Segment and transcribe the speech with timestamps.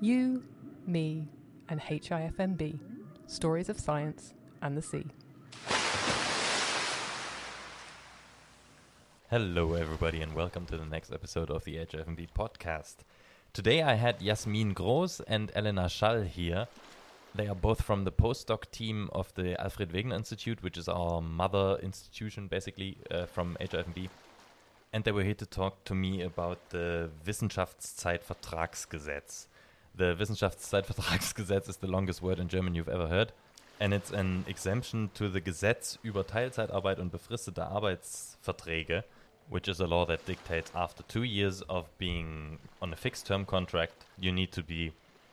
[0.00, 0.44] You,
[0.86, 1.26] me,
[1.68, 2.78] and HIFMB
[3.26, 4.32] Stories of Science
[4.62, 5.06] and the Sea.
[9.28, 12.98] Hello, everybody, and welcome to the next episode of the HIFMB podcast.
[13.52, 16.68] Today I had Jasmin Groß and Elena Schall here.
[17.34, 21.20] They are both from the postdoc team of the Alfred Wegener Institute, which is our
[21.20, 24.10] mother institution, basically, uh, from HIFMB.
[24.92, 29.48] And they were here to talk to me about the Wissenschaftszeitvertragsgesetz.
[29.98, 33.32] The Wissenschaftszeitvertragsgesetz is the longest word in German you've ever heard.
[33.80, 39.02] And it's an exemption to the Gesetz über Teilzeitarbeit und befristete Arbeitsverträge,
[39.50, 43.44] which is a law that dictates after two years of being on a fixed term
[43.44, 44.92] contract, you need to be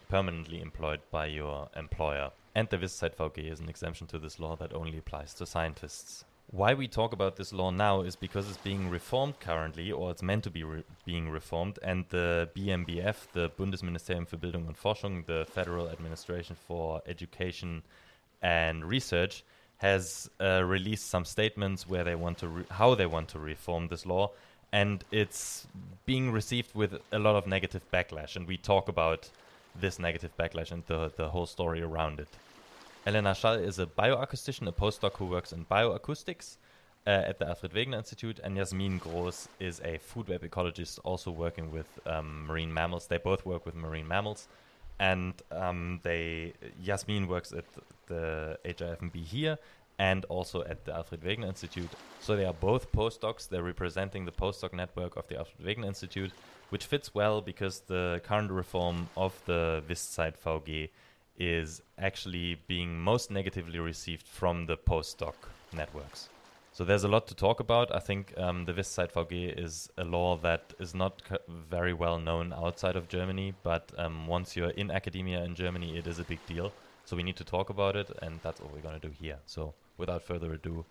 [0.10, 2.32] permanently employed by your employer.
[2.56, 6.26] And the WissZeitVG is an exemption to this law that only applies to scientists.
[6.52, 10.22] Why we talk about this law now is because it's being reformed currently, or it's
[10.22, 15.26] meant to be re being reformed, and the BMBF, the Bundesministerium für Bildung und Forschung,
[15.26, 17.82] the Federal Administration for Education
[18.42, 19.44] and Research,
[19.78, 24.06] has uh, released some statements where they want to how they want to reform this
[24.06, 24.32] law,
[24.72, 25.68] and it's
[26.06, 28.36] being received with a lot of negative backlash.
[28.36, 29.30] And we talk about
[29.74, 32.30] this negative backlash and the the whole story around it.
[33.06, 36.58] Elena Schall is a bioacoustician, a postdoc who works in bioacoustics
[37.06, 41.30] uh, at the Alfred Wegener Institute, and Jasmin Groß is a food web ecologist, also
[41.30, 43.06] working with um, marine mammals.
[43.06, 44.48] They both work with marine mammals,
[45.00, 46.54] and um, they
[46.84, 47.66] Jasmin works at
[48.08, 49.60] the HIFMB here
[50.00, 51.92] and also at the Alfred Wegener Institute.
[52.20, 53.48] So they are both postdocs.
[53.48, 56.32] They're representing the postdoc network of the Alfred Wegener Institute,
[56.70, 60.90] which fits well because the current reform of the VisZeit VG
[61.38, 65.34] is actually being most negatively received from the postdoc
[65.74, 66.30] networks.
[66.72, 67.96] So there's a lot to talk about.
[67.96, 72.98] I think um, the WissZeitVG is a law that is not very well known outside
[72.98, 76.74] of Germany, but um, once you're in academia in Germany, it is a big deal.
[77.06, 79.38] So we need to talk about it, and that's what we're going to do here.
[79.46, 80.84] So without further ado,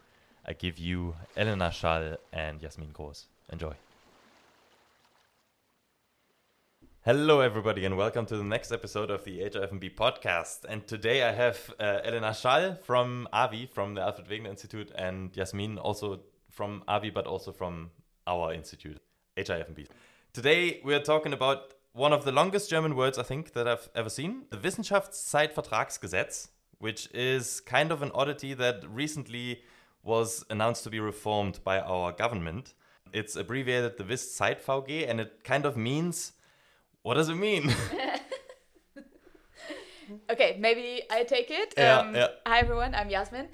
[0.47, 3.25] I give you Elena Schall and Jasmin Groß.
[3.53, 3.75] Enjoy.
[7.07, 10.65] Hello, everybody, and welcome to the next episode of the HIFMB podcast.
[10.67, 15.31] And today I have uh, Elena Schall from AWI, from the Alfred Wegener Institute, and
[15.31, 16.21] Jasmin also
[16.51, 17.91] from AWI, but also from
[18.27, 19.03] our institute,
[19.37, 19.87] HIFMB.
[20.33, 23.91] Today we are talking about one of the longest German words I think that I've
[23.95, 26.49] ever seen, the Wissenschaftszeitvertragsgesetz,
[26.79, 29.61] which is kind of an oddity that recently
[30.03, 32.73] was announced to be reformed by our government.
[33.13, 36.33] It's abbreviated the WissZeitVG, and it kind of means
[37.05, 37.73] what does it mean?
[40.31, 41.75] okay, maybe I take it.
[41.77, 42.29] Yeah, um, yeah.
[42.47, 43.49] Hi everyone, I'm Jasmin.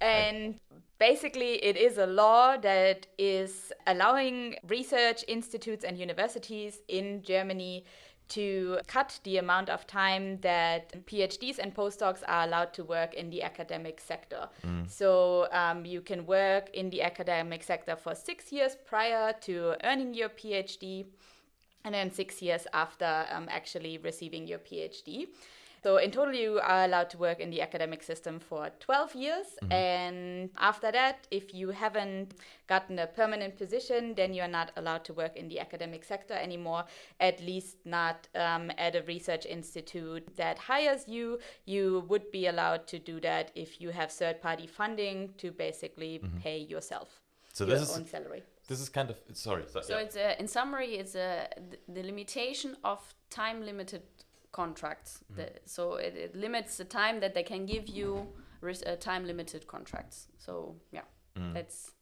[0.00, 0.58] And
[0.98, 7.84] basically, it is a law that is allowing research institutes and universities in Germany
[8.28, 13.30] to cut the amount of time that PhDs and postdocs are allowed to work in
[13.30, 14.48] the academic sector.
[14.88, 20.12] So um, you can work in the academic sector for six years prior to earning
[20.12, 21.06] your PhD
[21.86, 25.28] and then six years after um, actually receiving your PhD.
[25.82, 29.46] So in total, you are allowed to work in the academic system for 12 years.
[29.70, 32.34] And after that, if you haven't
[32.66, 36.86] gotten a permanent position, then you're not allowed to work in the academic sector anymore,
[37.20, 41.38] at least not um, at a research institute that hires you.
[41.66, 46.20] You would be allowed to do that if you have third party funding to basically
[46.42, 47.20] pay yourself
[47.52, 48.42] So your this is salary.
[48.68, 49.64] This is kind of sorry.
[49.72, 50.04] so- So yeah.
[50.04, 51.48] it's a, in summary, it's a
[51.88, 53.00] the limitation of
[53.30, 54.02] time limited
[54.52, 55.20] contracts.
[55.36, 58.26] The, so it, it limits the time that they can give you
[58.62, 60.28] uh, time limited contracts.
[60.38, 61.02] So yeah,
[61.54, 61.92] that's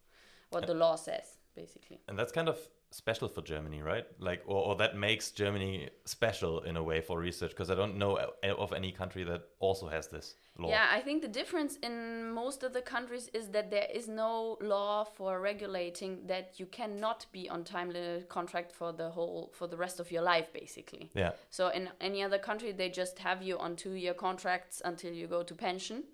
[0.50, 2.00] what the law says basically.
[2.08, 2.58] and that's kind of
[2.94, 4.06] special for Germany, right?
[4.18, 7.96] Like, or, or that makes Germany special in a way for research because I don't
[7.96, 10.68] know uh, of any country that also has this law.
[10.68, 14.56] Yeah, I think the difference in most of the countries is that there is no
[14.60, 19.66] law for regulating that you cannot be on time limited contract for the whole for
[19.66, 21.10] the rest of your life basically.
[21.14, 21.32] Yeah.
[21.50, 25.42] So in any other country, they just have you on two-year contracts until you go
[25.42, 26.04] to pension.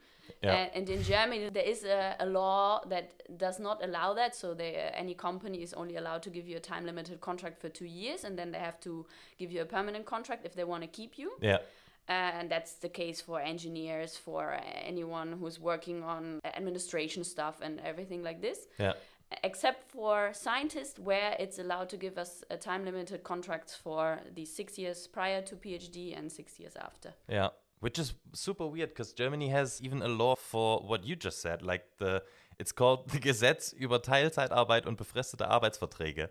[0.43, 0.53] Yeah.
[0.55, 4.35] And, and in Germany, there is a, a law that does not allow that.
[4.35, 7.69] So they, uh, any company is only allowed to give you a time-limited contract for
[7.69, 9.07] two years, and then they have to
[9.39, 11.33] give you a permanent contract if they want to keep you.
[11.41, 11.59] Yeah.
[12.09, 17.61] Uh, and that's the case for engineers, for uh, anyone who's working on administration stuff
[17.63, 18.95] and everything like this Yeah.
[19.45, 24.45] except for scientists where it's allowed to give us a time limited contracts for the
[24.45, 27.51] six years prior to phd and six years after Yeah.
[27.81, 31.63] Which is super weird because Germany has even a law for what you just said.
[31.63, 32.23] Like the,
[32.59, 36.29] it's called the Gesetz über Teilzeitarbeit und befristete Arbeitsverträge,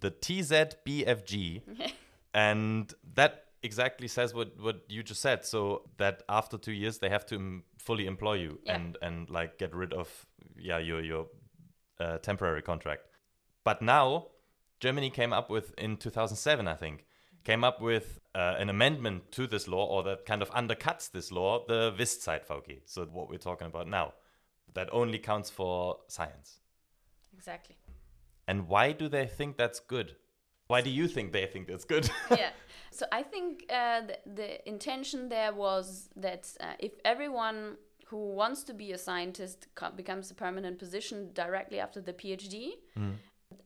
[0.00, 1.62] the TZBFG,
[2.34, 5.44] and that exactly says what what you just said.
[5.44, 8.74] So that after two years they have to um, fully employ you Yeah.
[8.76, 10.26] and and like get rid of
[10.56, 11.26] yeah your your
[12.00, 13.02] uh, temporary contract.
[13.64, 14.26] But now
[14.80, 17.04] Germany came up with in 2007, I think,
[17.44, 21.32] came up with uh, an amendment to this law, or that kind of undercuts this
[21.32, 22.82] law, the WissZeitVG.
[22.84, 24.14] So what we're talking about now,
[24.74, 26.60] that only counts for science.
[27.34, 27.76] Exactly.
[28.46, 30.16] And why do they think that's good?
[30.66, 32.08] Why do you think they think that's good?
[32.30, 32.50] yeah.
[32.92, 37.76] So I think uh, the, the intention there was that uh, if everyone
[38.06, 42.72] who wants to be a scientist becomes a permanent position directly after the PhD,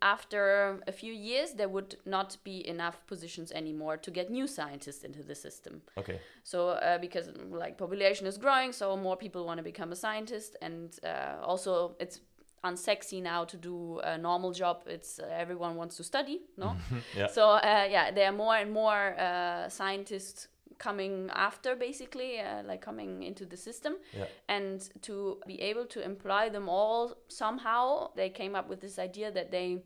[0.03, 5.03] after a few years there would not be enough positions anymore to get new scientists
[5.05, 5.83] into the system.
[5.97, 6.21] okay.
[6.43, 10.57] So uh, because like population is growing, so more people want to become a scientist,
[10.61, 12.21] and uh, also it's
[12.65, 14.83] unsexy now to do a normal job.
[14.87, 16.77] It's uh, everyone wants to study, no?
[17.17, 17.29] Yeah.
[17.29, 22.81] So uh, yeah, there are more and more uh, scientists coming after, basically, uh, like
[22.81, 24.27] coming into the system, Yeah.
[24.49, 29.31] and to be able to employ them all somehow, they came up with this idea
[29.33, 29.83] that they,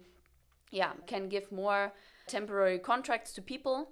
[0.70, 1.92] yeah, can give more
[2.26, 3.90] temporary contracts to people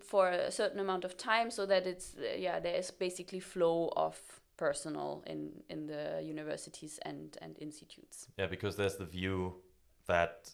[0.00, 3.92] for a certain amount of time, so that it's uh, yeah, there is basically flow
[3.96, 4.20] of
[4.56, 8.28] personnel in in the universities and and institutes.
[8.38, 9.62] Yeah, because there's the view
[10.06, 10.50] that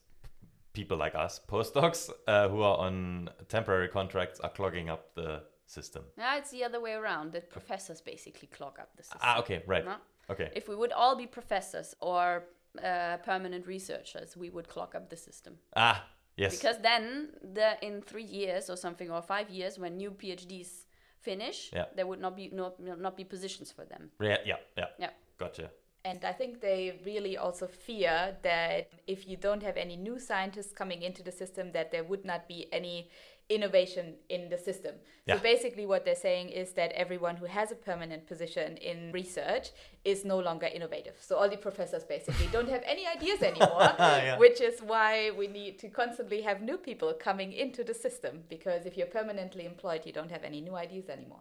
[0.72, 6.05] people like us, postdocs, uh, who are on temporary contracts, are clogging up the system.
[6.19, 7.32] Yeah, it's the other way around.
[7.32, 9.20] That professors basically clog up the system.
[9.22, 9.84] Ah, okay, right.
[9.84, 9.96] No?
[10.28, 10.50] Okay.
[10.55, 12.44] If we would all be professors or
[12.82, 15.55] uh, permanent researchers, we would clog up the system.
[15.76, 16.05] Ah,
[16.37, 16.56] yes.
[16.56, 20.87] Because then, the in three years or something, or five years, when new PhDs
[21.20, 21.87] finish, Yeah.
[21.96, 24.11] there would not be no, not be positions for them.
[24.20, 24.87] yeah, yeah, yeah.
[24.99, 25.11] Yeah.
[25.38, 25.70] Gotcha.
[26.02, 30.73] And I think they really also fear that if you don't have any new scientists
[30.73, 33.11] coming into the system, that there would not be any
[33.50, 34.94] innovation in the system.
[35.26, 35.37] Yeah.
[35.37, 39.70] So basically, what they're saying is that everyone who has a permanent position in research
[40.05, 41.17] is no longer innovative.
[41.20, 44.38] So all the professors basically don't have any ideas anymore, Yeah.
[44.38, 48.44] which is why we need to constantly have new people coming into the system.
[48.49, 51.41] Because if you're permanently employed, you don't have any new ideas anymore.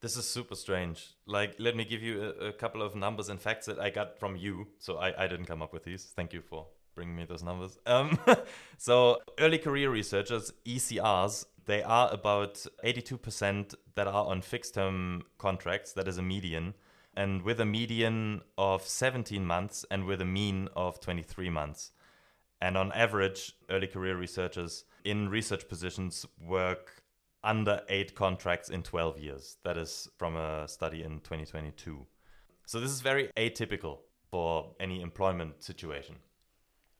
[0.00, 1.14] This is super strange.
[1.26, 4.18] Like, let me give you a, a couple of numbers and facts that I got
[4.18, 4.66] from you.
[4.78, 6.12] So I, I didn't come up with these.
[6.16, 7.78] Thank you for bringing me those numbers.
[7.86, 8.18] Um,
[8.78, 15.92] so early career researchers, ECRs, they are about 82% that are on fixed term contracts.
[15.92, 16.74] That is a median.
[17.14, 21.92] And with a median of 17 months and with a mean of 23 months.
[22.60, 27.02] And on average, early career researchers in research positions work
[27.44, 29.56] under eight contracts in 12 years.
[29.64, 32.06] That is from a study in 2022.
[32.66, 33.98] So this is very atypical
[34.30, 36.16] for any employment situation.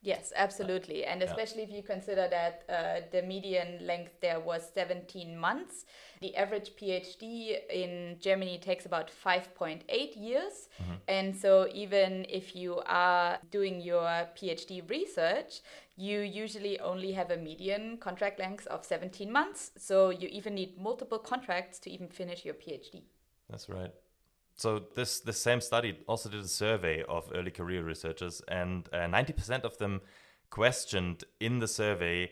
[0.04, 1.04] Yes, absolutely.
[1.04, 5.84] And especially if you consider that uh, the median length there was 17 months.
[6.20, 9.82] The average PhD in Germany takes about 5.8
[10.16, 10.68] years.
[11.06, 14.06] And so, even if you are doing your
[14.36, 15.60] PhD research,
[15.96, 19.70] you usually only have a median contract length of 17 months.
[19.76, 23.02] So, you even need multiple contracts to even finish your PhD.
[23.50, 23.92] That's right.
[24.56, 29.06] So this this same study also did a survey of early career researchers, and uh,
[29.06, 30.00] ninety percent of them
[30.50, 32.30] questioned in the survey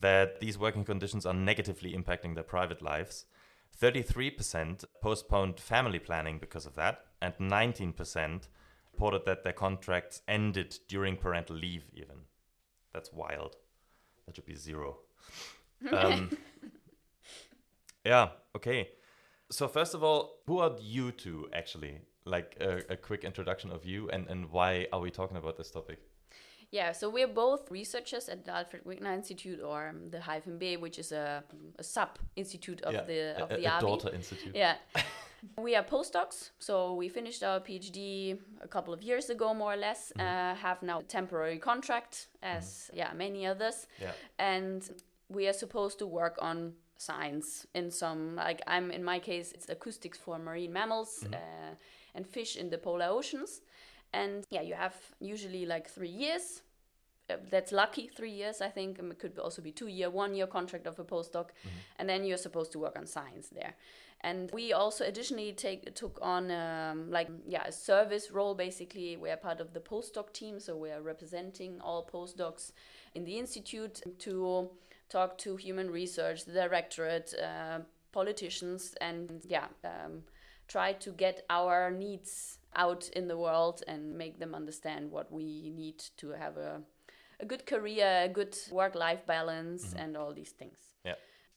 [0.00, 3.26] that these working conditions are negatively impacting their private lives.
[3.72, 8.48] Thirty-three percent postponed family planning because of that, and nineteen percent
[8.92, 11.84] reported that their contracts ended during parental leave.
[11.92, 12.16] Even
[12.94, 13.56] that's wild.
[14.26, 14.98] That should be zero.
[15.92, 16.34] Um,
[18.02, 18.30] yeah.
[18.56, 18.88] Okay.
[19.50, 22.00] So first of all, who are you two actually?
[22.24, 25.70] Like a, a quick introduction of you and, and why are we talking about this
[25.70, 26.00] topic?
[26.72, 30.98] Yeah, so we're both researchers at the Alfred Wegener Institute or um, the HIFMB, which
[30.98, 31.44] is a,
[31.78, 33.80] a sub institute of yeah, the of a, the a AWI.
[33.80, 34.52] daughter institute.
[34.54, 34.74] Yeah.
[35.58, 39.76] we are postdocs, so we finished our PhD a couple of years ago, more or
[39.76, 40.12] less.
[40.18, 44.10] Uh, have now a temporary contract, as yeah many others, Yeah.
[44.40, 44.82] and
[45.28, 49.68] we are supposed to work on science in some like I'm in my case it's
[49.68, 51.74] acoustics for marine mammals uh,
[52.14, 53.60] and fish in the polar oceans,
[54.12, 56.62] and yeah you have usually like three years.
[57.28, 59.00] Uh, that's lucky, three years I think.
[59.00, 61.48] Um, it could also be two year, one year contract of a postdoc,
[61.98, 63.74] and then you're supposed to work on science there.
[64.20, 69.16] And we also additionally take took on um, like yeah a service role basically.
[69.16, 72.72] We're part of the postdoc team, so we are representing all postdocs
[73.14, 74.70] in the institute to
[75.08, 77.80] talk to human research, the directorate, uh,
[78.12, 80.22] politicians, and yeah, um,
[80.68, 85.70] try to get our needs out in the world and make them understand what we
[85.74, 86.80] need to have a
[87.40, 90.78] a good career, a good work life balance, and all these things.
[91.04, 91.14] Yeah.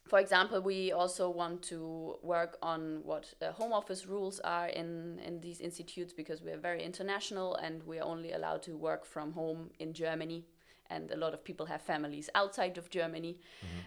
[0.08, 5.20] for example, we also want to work on what the home office rules are in,
[5.24, 9.04] in these institutes because we are very international and we are only allowed to work
[9.04, 10.44] from home in Germany.
[10.90, 13.38] And a lot of people have families outside of Germany.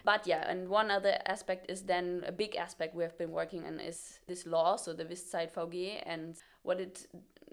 [0.04, 3.64] But yeah, and one other aspect is then a big aspect we have been working
[3.66, 7.06] on is this law, so the WissZeitVG, and what it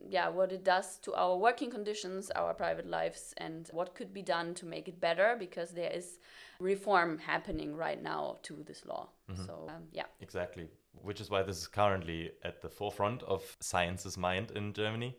[0.10, 4.24] yeah what it does to our working conditions our private lives and what could be
[4.24, 6.18] done to make it better because there is
[6.60, 9.08] reform happening right now to this law
[9.46, 10.70] so um, yeah Exactly.
[11.02, 15.18] Which is why this is currently at the forefront of science's mind in Germany.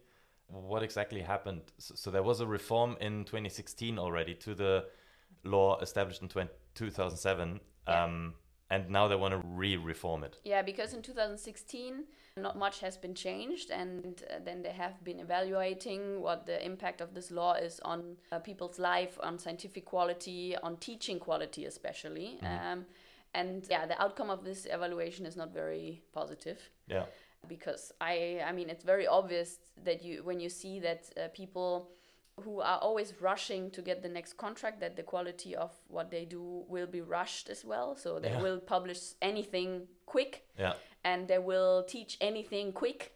[0.53, 1.63] What exactly happened?
[1.79, 4.85] So, so there was a reform in 2016 already to the
[5.45, 7.61] law established in 20, 2007.
[7.89, 8.05] Yeah.
[8.05, 8.35] Um,
[8.71, 10.39] and now they want to re reform it.
[10.45, 12.05] yeah because in 2016
[12.39, 17.01] not much has been changed and uh, then they have been evaluating what the impact
[17.03, 22.39] of this law is on uh, people's life on scientific quality on teaching quality especially
[22.43, 22.87] um,
[23.35, 27.05] and yeah the outcome of this evaluation is not very positive Yeah.
[27.49, 31.91] Because I I mean it's very obvious that you when you see that uh, people
[32.41, 36.25] who are always rushing to get the next contract that the quality of what they
[36.25, 38.41] do will be rushed as well so they Yeah.
[38.43, 40.75] will publish anything quick Yeah.
[41.05, 43.13] and they will teach anything quick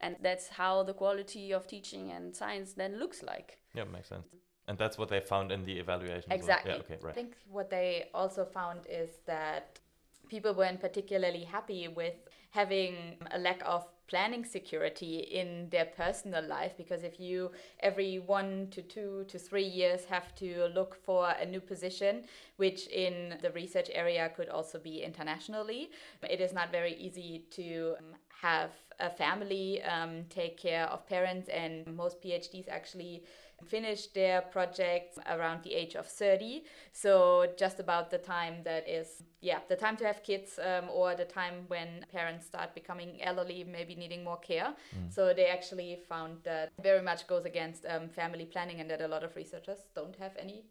[0.00, 4.26] and that's how the quality of teaching and science then looks like Yeah, makes sense.
[4.68, 6.18] And that's what they found in the evaluation.
[6.18, 6.38] as well?
[6.38, 6.72] Exactly.
[6.72, 9.80] Yeah, okay, I think what they also found is that
[10.28, 12.14] people weren't particularly happy with
[12.54, 18.68] having a lack of planning security in their personal life because if you every one
[18.70, 22.22] to two to three years have to look for a new position
[22.56, 25.90] which in the research area could also be internationally
[26.22, 28.04] it is not very easy to um,
[28.42, 28.70] have
[29.00, 33.24] a family um, take care of parents and most phds actually
[33.64, 39.22] finish their projects around the age of 30 so just about the time that is
[39.40, 43.64] yeah the time to have kids um, or the time when parents start becoming elderly
[43.64, 44.74] maybe needing more care.
[45.10, 49.08] So they actually found that very much goes against um, family planning and that a
[49.08, 50.64] lot of researchers don't have any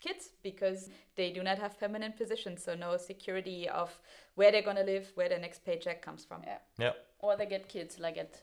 [0.00, 2.62] kids because they do not have permanent positions.
[2.64, 3.98] So no security of
[4.36, 6.42] where they're going to live where their next paycheck comes from.
[6.44, 6.58] Yeah.
[6.78, 6.92] Yeah.
[7.20, 8.40] or they get kids like at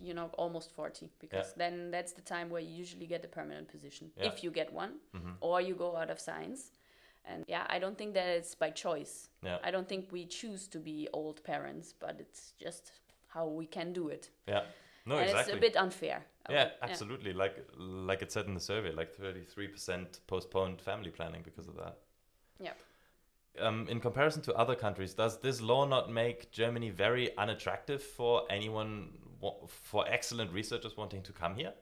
[0.00, 3.68] you know almost 40 because then that's the time where you usually get a permanent
[3.68, 4.26] position Yeah.
[4.28, 4.92] if you get one
[5.40, 6.70] or you go out of science
[7.24, 9.58] and yeah i don't think that it's by choice Yeah.
[9.64, 12.92] i don't think we choose to be old parents but it's just
[13.28, 14.62] how we can do it Yeah.
[15.06, 15.54] No, and exactly.
[15.54, 17.32] it's a bit unfair yeah, would- absolutely.
[17.32, 21.96] Like like it said in the survey, like 33% postponed family planning because of that.
[22.58, 22.72] yeah
[23.66, 28.42] Um, in comparison to other countries, does this law not make Germany very unattractive for
[28.50, 28.92] anyone,
[29.68, 31.72] for excellent researchers wanting to come here?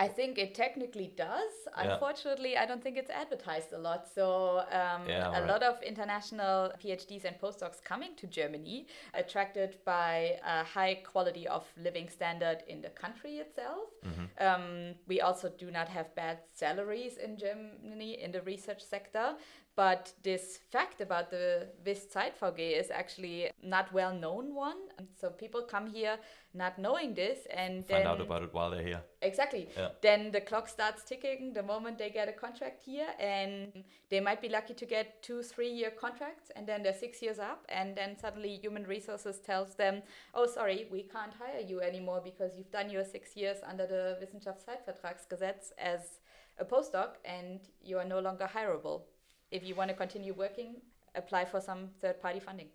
[0.00, 1.50] I think it technically does.
[1.66, 1.94] Yeah.
[1.94, 4.06] Unfortunately, I don't think it's advertised a lot.
[4.06, 5.46] So, um, Yeah, a right.
[5.46, 11.66] lot of international PhDs and postdocs coming to Germany, attracted by a high quality of
[11.76, 13.88] living standard in the country itself.
[14.04, 14.26] Mm-hmm.
[14.46, 19.36] Um, we also do not have bad salaries in Germany in the research sector.
[19.78, 24.80] But this fact about the VG is actually not well known one.
[25.20, 26.18] So people come here
[26.52, 29.02] not knowing this and Find then out about it while they're here.
[29.22, 29.68] Exactly.
[29.76, 29.90] Yeah.
[30.02, 34.42] Then the clock starts ticking the moment they get a contract here, and they might
[34.42, 37.94] be lucky to get two, three year contracts, and then they're six years up, and
[37.94, 40.02] then suddenly human resources tells them,
[40.34, 44.18] "Oh, sorry, we can't hire you anymore because you've done your six years under the
[44.20, 46.18] Wissenschaftszeitvertragsgesetz as
[46.58, 49.02] a postdoc, and you are no longer hireable.
[49.50, 50.76] If you want to continue working,
[51.14, 52.68] apply for some third party funding."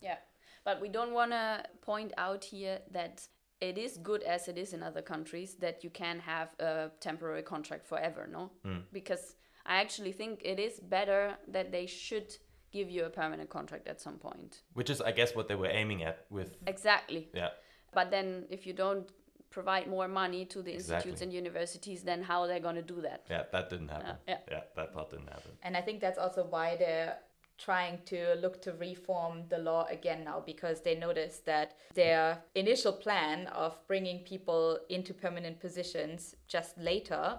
[0.00, 0.18] Yeah,
[0.64, 3.26] but we don't want to point out here that
[3.60, 7.42] it is good as it is in other countries that you can have a temporary
[7.42, 8.50] contract forever, no?
[8.64, 8.80] Hmm.
[8.92, 12.36] Because I actually think it is better that they should
[12.72, 14.62] give you a permanent contract at some point.
[14.74, 16.56] Which is, I guess, what they were aiming at with.
[16.66, 17.28] Exactly.
[17.32, 17.50] Yeah.
[17.94, 19.08] But then if you don't
[19.54, 23.00] provide more money to the institutes and universities, then how they're they going to do
[23.00, 23.20] that?
[23.30, 24.06] Yeah, that didn't happen.
[24.06, 24.38] Uh, yeah.
[24.50, 25.52] yeah, that part didn't happen.
[25.62, 27.16] And I think that's also why they're
[27.56, 32.92] trying to look to reform the law again now because they noticed that their initial
[32.92, 37.38] plan of bringing people into permanent positions just later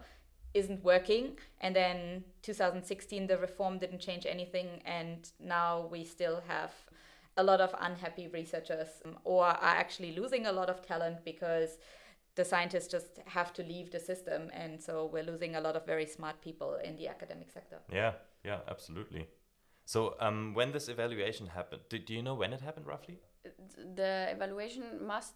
[0.53, 6.71] isn't working and then 2016 the reform didn't change anything and now we still have
[7.37, 11.77] a lot of unhappy researchers um, or are actually losing a lot of talent because
[12.35, 15.85] the scientists just have to leave the system and so we're losing a lot of
[15.85, 18.13] very smart people in the academic sector Yeah,
[18.43, 19.27] yeah, absolutely.
[19.87, 23.19] So, um, when this evaluation happened, do, do you know when it happened roughly?
[23.95, 25.33] the evaluation must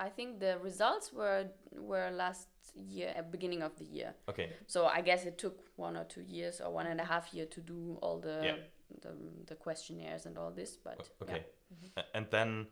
[0.00, 1.44] i think the results were
[1.90, 5.96] were last year at beginning of the year Okay, so i guess it took one
[5.96, 8.56] or two years or one and a half year to do all the Yeah.
[9.00, 9.12] the,
[9.46, 10.76] the questionnaires and all this.
[10.76, 11.32] But O- yeah.
[11.34, 11.44] Okay.
[11.96, 12.66] A- And then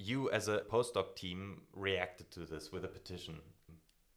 [0.00, 3.40] you, as a postdoc team, reacted to this with a petition.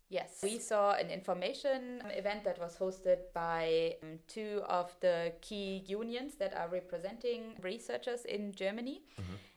[0.09, 0.39] Yes.
[0.43, 6.35] We saw an information event that was hosted by um, two of the key unions
[6.35, 9.01] that are representing researchers in Germany.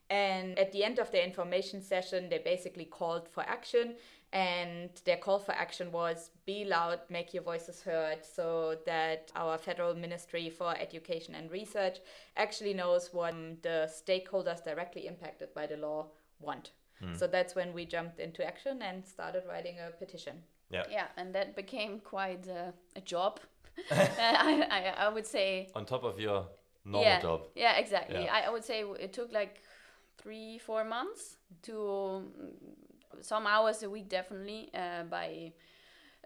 [0.09, 3.97] And at the end of the information session, they basically called for action.
[4.37, 9.57] And their call for action was be loud, make your voices heard, so that our
[9.57, 12.01] Federal Ministry for Education and Research
[12.37, 16.73] actually knows what um, the stakeholders directly impacted by the law want.
[17.15, 20.37] So that's when we jumped into action and started writing a petition.
[20.71, 20.85] Yeah.
[20.91, 23.41] Yeah, and that became quite uh, a job.
[23.91, 25.69] I, I, I would say.
[25.75, 26.47] On top of your
[26.87, 27.41] normal yeah, job.
[27.55, 28.25] Yeah, exactly.
[28.25, 28.35] Yeah.
[28.35, 29.61] I, I would say it took like
[30.17, 32.23] three, four months to mm,
[33.21, 35.53] some hours a week, definitely, uh, by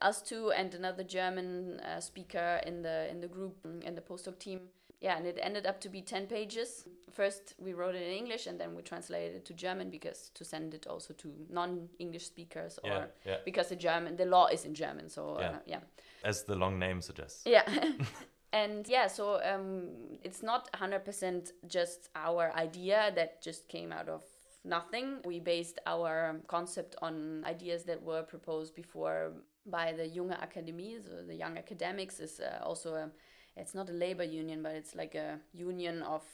[0.02, 4.00] us two and another German uh, speaker in the in the group mm, in the
[4.00, 4.61] postdoc team.
[5.00, 6.85] Yeah, and it ended up to be ten pages.
[7.11, 10.44] First, we wrote it in English, and then we translated it to German because to
[10.44, 13.37] send it also to non-English speakers, or Yeah, yeah.
[13.44, 15.09] because the German the law is in German.
[15.09, 15.59] So uh, Yeah.
[15.66, 15.80] yeah.
[16.25, 17.42] As the long name suggests.
[17.47, 17.64] Yeah.
[18.52, 19.88] and yeah, so um,
[20.23, 24.23] it's not 100% just our idea that just came out of
[24.64, 25.19] nothing.
[25.25, 29.33] We based our concept on ideas that were proposed before
[29.67, 31.02] by the Junge Akademie.
[31.05, 33.11] So the Young Academics is uh, also a,
[33.57, 36.25] it's not a labor union, but it's like a union of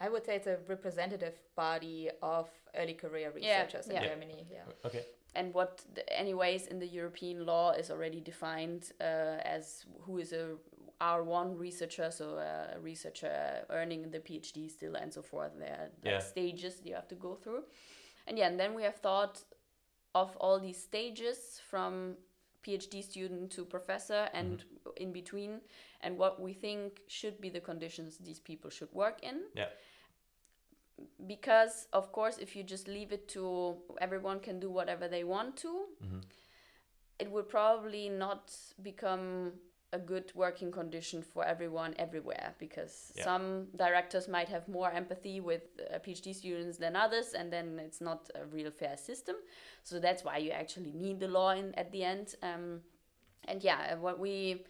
[0.00, 4.02] I would say it's a representative body of early career researchers yeah.
[4.02, 4.46] in Germany.
[4.50, 4.64] Yeah.
[4.84, 5.04] Okay.
[5.34, 9.04] and what the, anyways in the european law is already defined uh,
[9.44, 10.56] as who is a
[11.00, 16.18] r1 researcher so a researcher earning the phd still and so forth there are Yeah.
[16.20, 17.64] stages you have to go through
[18.26, 19.42] and yeah and then we have thought
[20.14, 22.16] of all these stages from
[22.64, 24.90] phd student to professor and mm-hmm.
[24.96, 25.60] in between
[26.00, 29.68] and what we think should be the conditions these people should work in Yeah.
[31.26, 35.56] because of course if you just leave it to everyone can do whatever they want
[35.58, 36.20] to mm-hmm.
[37.18, 39.52] it would probably not become
[39.94, 43.24] a good working condition for everyone everywhere because Yeah.
[43.24, 48.00] some directors might have more empathy with uh, phd students than others and then it's
[48.00, 49.36] not a real fair system.
[49.82, 52.34] So that's why you actually need the law in at the end.
[52.42, 52.80] Um,
[53.48, 54.64] and yeah what we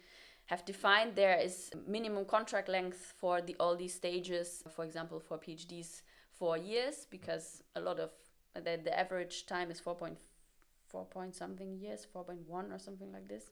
[0.47, 5.37] have defined there is minimum contract length for the all these stages for example for
[5.37, 6.01] phds
[6.37, 8.11] four years because a lot of
[8.53, 13.51] the, the average time is 4.4 point something years 4.1 or something like this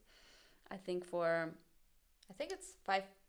[0.71, 1.53] i think for
[2.29, 2.77] I think it's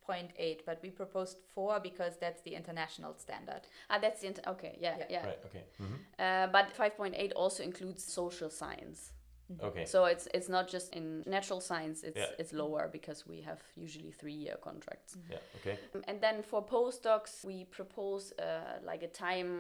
[0.09, 3.63] 5.8, but we proposed 4 because that's the international standard.
[3.91, 5.07] ah that's the int- okay yeah Yeah.
[5.11, 5.41] yeah, Right.
[5.47, 5.65] Okay.
[5.79, 9.13] hmm Uh, but 5.8 also includes social science
[9.61, 9.85] Okay.
[9.87, 12.39] so it's it's not just in natural science it's Yeah.
[12.41, 15.41] it's lower because we have usually three year contracts yeah.
[15.57, 15.79] Okay.
[16.09, 19.51] And then for postdocs, we propose uh, like a time,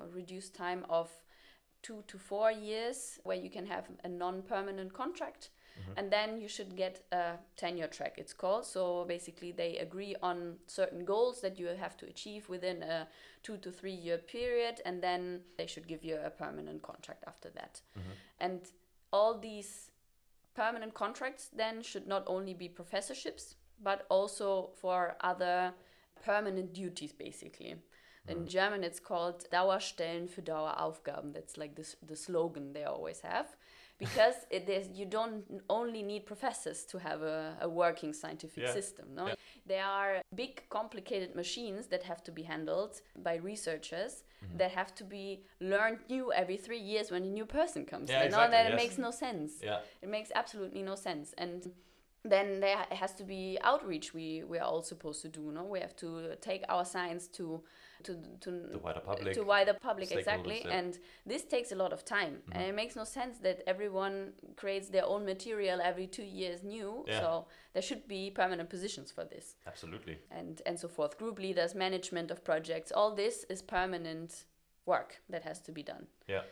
[0.00, 1.08] a reduced time of
[1.82, 4.92] two to four years where you can have a non permanent
[5.76, 5.98] contract.
[5.98, 8.64] And then you should get a tenure track, it's called.
[8.64, 13.08] So basically, they agree on certain goals that you have to achieve within a
[13.42, 17.50] two to three year period, and then they should give you a permanent contract after
[17.50, 17.80] that.
[17.98, 18.10] Mm-hmm.
[18.40, 18.60] And
[19.12, 19.90] all these
[20.56, 25.72] permanent contracts then should not only be professorships but also for other
[26.24, 27.76] permanent duties basically
[28.28, 28.46] in mm-hmm.
[28.46, 33.56] german it's called dauerstellen für daueraufgaben that's like this the slogan they always have
[33.98, 38.72] because it is you don't only need professors to have a, a working scientific Yeah.
[38.72, 39.34] system no Yeah.
[39.66, 44.58] there are big complicated machines that have to be handled by researchers Mm-hmm.
[44.58, 48.18] that have to be learned new every three years when a new person comes Yeah,
[48.18, 48.26] no?
[48.26, 48.76] exactly, that yes.
[48.82, 49.80] makes no sense Yeah.
[50.02, 51.72] it makes absolutely no sense and
[52.22, 55.80] then there has to be outreach we we are all supposed to do no we
[55.80, 57.62] have to take our science to
[58.02, 59.34] to to The wider public.
[59.34, 60.78] to wider public exactly yeah.
[60.78, 62.52] and this takes a lot of time mm-hmm.
[62.52, 67.04] and it makes no sense that everyone creates their own material every two years new
[67.06, 67.20] Yeah.
[67.20, 70.18] so there should be permanent positions for this Absolutely.
[70.30, 74.44] and and so forth group leaders management of projects all this is permanent
[74.86, 76.42] work that has to be done Yeah.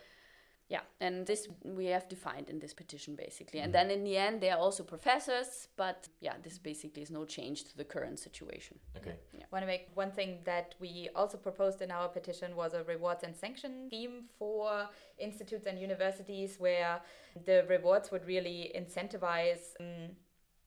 [0.67, 3.59] Yeah, and this we have defined in this petition basically.
[3.59, 7.23] And then in the end, they are also professors, but yeah, this basically is no
[7.23, 8.79] change to the current situation.
[8.97, 9.15] Okay.
[9.35, 12.83] I want to make one thing that we also proposed in our petition was a
[12.83, 16.99] rewards and sanction scheme for institutes and universities where
[17.45, 20.15] the rewards would really incentivize um,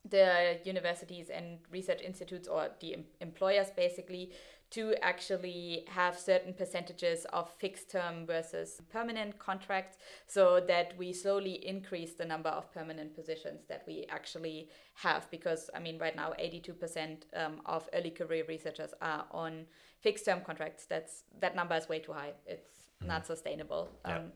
[0.08, 4.32] the universities and research institutes or the em- employers basically
[4.70, 11.66] to actually have certain percentages of fixed term versus permanent contracts so that we slowly
[11.66, 16.32] increase the number of permanent positions that we actually have because i mean right now
[16.38, 19.64] 82% um, of early career researchers are on
[20.00, 23.08] fixed term contracts that's that number is way too high it's mm-hmm.
[23.08, 24.18] not sustainable yeah.
[24.18, 24.32] um,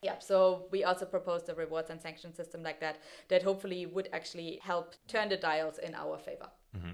[0.00, 4.08] yeah, so we also proposed a rewards and sanction system like that that hopefully would
[4.12, 6.48] actually help turn the dials in our favor.
[6.76, 6.92] Mm-hmm.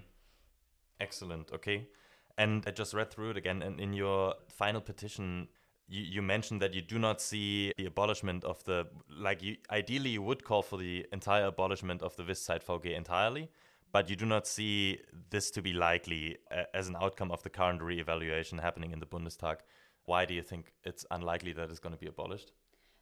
[1.00, 1.52] Excellent.
[1.52, 1.88] Okay.
[2.36, 3.62] And I just read through it again.
[3.62, 5.48] And in your final petition,
[5.88, 10.10] you, you mentioned that you do not see the abolishment of the, like, you ideally
[10.10, 13.50] you would call for the entire abolishment of the VG entirely,
[13.92, 14.98] but you do not see
[15.30, 16.38] this to be likely
[16.72, 19.58] as an outcome of the current re evaluation happening in the Bundestag.
[20.06, 22.52] Why do you think it's unlikely that it's going to be abolished?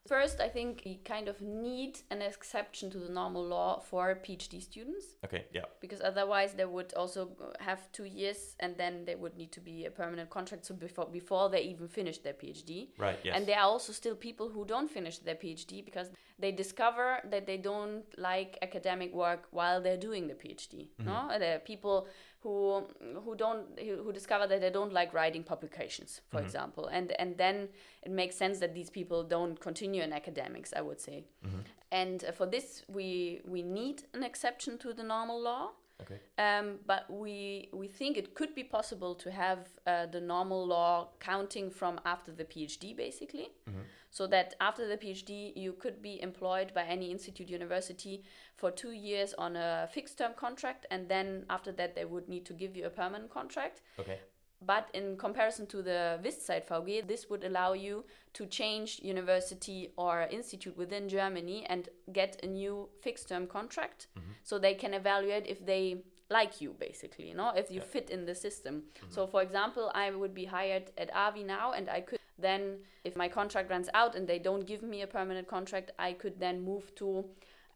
[0.07, 4.61] First, I think we kind of need an exception to the normal law for PhD
[4.61, 5.07] students.
[5.25, 5.67] Okay, yeah.
[5.81, 9.85] Because otherwise, they would also have two years, and then they would need to be
[9.85, 10.67] a permanent contract.
[10.67, 12.89] So before before they even finish their PhD.
[12.99, 13.19] Right.
[13.23, 13.37] Yes.
[13.37, 17.47] And there are also still people who don't finish their PhD because they discover that
[17.47, 20.89] they don't like academic work while they're doing the PhD.
[20.89, 21.05] Mm-hmm.
[21.05, 22.09] No, there are people
[22.43, 22.85] who
[23.25, 26.47] who don't who discover that they don't like writing publications, for mm-hmm.
[26.47, 27.69] example, and and then
[28.03, 30.73] it makes sense that these people don't continue in academics.
[30.75, 31.61] I would say, mm-hmm.
[31.93, 35.71] and uh, for this we we need an exception to the normal law.
[36.03, 36.21] Okay.
[36.39, 41.09] Um, but we we think it could be possible to have uh, the normal law
[41.21, 43.49] counting from after the PhD, basically.
[43.69, 48.23] Mm-hmm so that after the PhD you could be employed by any institute university
[48.55, 52.45] for two years on a fixed term contract, and then after that they would need
[52.45, 53.81] to give you a permanent contract.
[53.99, 54.21] Okay.
[54.65, 60.77] But in comparison to the WissZeitVG, this would allow you to change university or institute
[60.77, 64.33] within Germany and get a new fixed term contract mm-hmm.
[64.43, 67.93] so they can evaluate if they like you basically you know if you yeah.
[67.95, 69.11] fit in the system mm-hmm.
[69.11, 73.15] so for example i would be hired at AWI now and i could then if
[73.15, 76.65] my contract runs out and they don't give me a permanent contract i could then
[76.65, 77.25] move to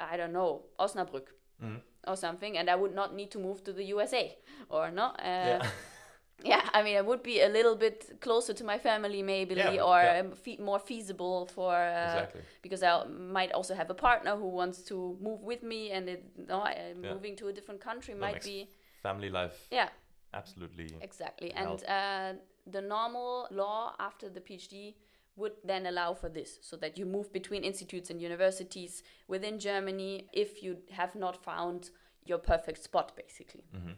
[0.00, 1.28] i don't know osnabrück
[1.62, 1.78] mm.
[2.06, 4.36] or something and i would not need to move to the usa
[4.70, 5.66] or no uh, yeah.
[6.44, 9.82] yeah i mean it would be a little bit closer to my family maybe yeah,
[9.82, 10.20] or yeah.
[10.20, 12.40] Um, fe- more feasible for uh, exactly.
[12.62, 16.24] because i might also have a partner who wants to move with me and it,
[16.48, 18.68] no, uh, moving to a different country that might be
[19.02, 19.88] family life yeah
[20.34, 22.32] absolutely exactly and uh,
[22.66, 24.94] the normal law after the PhD
[25.36, 30.26] would then allow for this so that you move between institutes and universities within Germany
[30.32, 31.90] if you have not found
[32.24, 33.64] your perfect spot, basically.
[33.74, 33.92] Mm-hmm.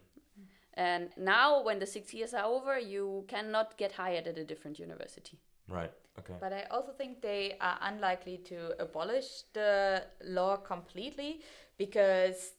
[0.78, 4.78] And now, when the six years are over, you cannot get hired at a different
[4.78, 5.36] university.
[5.68, 5.90] Right.
[6.20, 6.34] Okay.
[6.40, 11.40] But I also think they are unlikely to abolish the law completely
[11.78, 12.52] because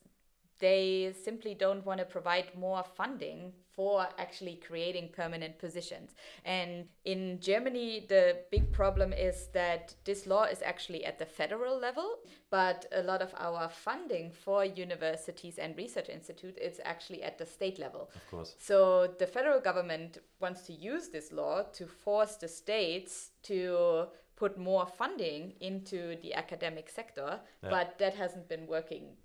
[0.59, 6.13] they simply don't want to provide more funding for actually creating permanent positions.
[6.43, 11.79] And in Germany, the big problem is that this law is actually at the federal
[11.79, 12.17] level,
[12.49, 17.45] but a lot of our funding for universities and research institutes is actually at the
[17.45, 18.11] state level.
[18.13, 18.55] Of course.
[18.59, 24.57] So the federal government wants to use this law to force the states to put
[24.57, 27.69] more funding into the academic sector, yeah.
[27.69, 29.15] but that hasn't been working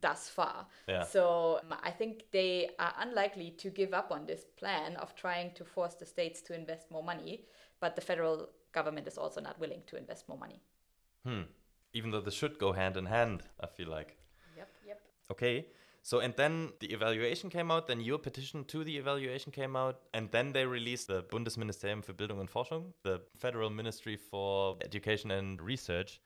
[0.00, 0.66] thus far.
[0.88, 1.04] Yeah.
[1.04, 5.52] So um, I think they are unlikely to give up on this plan of trying
[5.54, 7.44] to force the states to invest more money,
[7.80, 10.60] but the federal government is also not willing to invest more money.
[11.24, 11.42] Hmm.
[11.92, 14.16] Even though this should go hand in hand, I feel like.
[14.56, 15.00] Yep, yep.
[15.30, 15.66] Okay.
[16.02, 20.02] So, and then the evaluation came out, then your petition to the evaluation came out,
[20.14, 25.32] and then they released the Bundesministerium für Bildung und Forschung, the Federal Ministry for Education
[25.32, 26.20] and Research,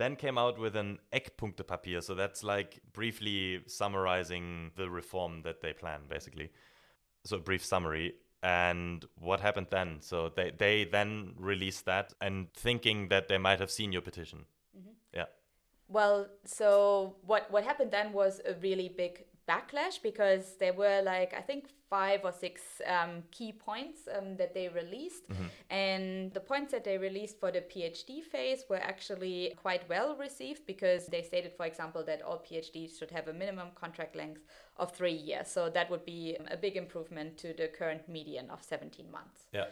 [0.00, 2.02] then came out with an Eckpunktepapier.
[2.02, 6.50] So that's like briefly summarizing the reform that they plan, basically.
[7.24, 8.14] So a brief summary.
[8.42, 9.98] And what happened then?
[10.00, 14.46] So they, they then released that and thinking that they might have seen your petition.
[14.76, 14.92] Mm-hmm.
[15.12, 15.26] Yeah.
[15.88, 21.34] Well, so what what happened then was a really big backlash because there were like
[21.34, 25.46] I think five or six um, key points um, that they released, mm-hmm.
[25.70, 30.66] and the points that they released for the PhD phase were actually quite well received
[30.66, 34.42] because they stated, for example, that all PhDs should have a minimum contract length
[34.76, 35.48] of three years.
[35.48, 39.46] So that would be a big improvement to the current median of 17 months.
[39.52, 39.64] Yeah.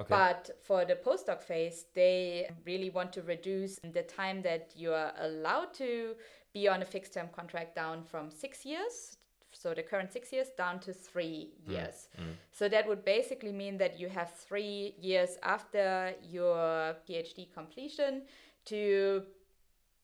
[0.00, 0.08] Okay.
[0.08, 5.12] But for the postdoc phase, they really want to reduce the time that you are
[5.18, 6.14] allowed to
[6.52, 9.16] be on a fixed term contract down from six years
[9.52, 12.08] so the current six years down to three mm, years.
[12.18, 12.24] Mm.
[12.24, 12.32] Mm.
[12.52, 18.22] So that would basically mean that you have three years after your PhD completion
[18.66, 19.22] to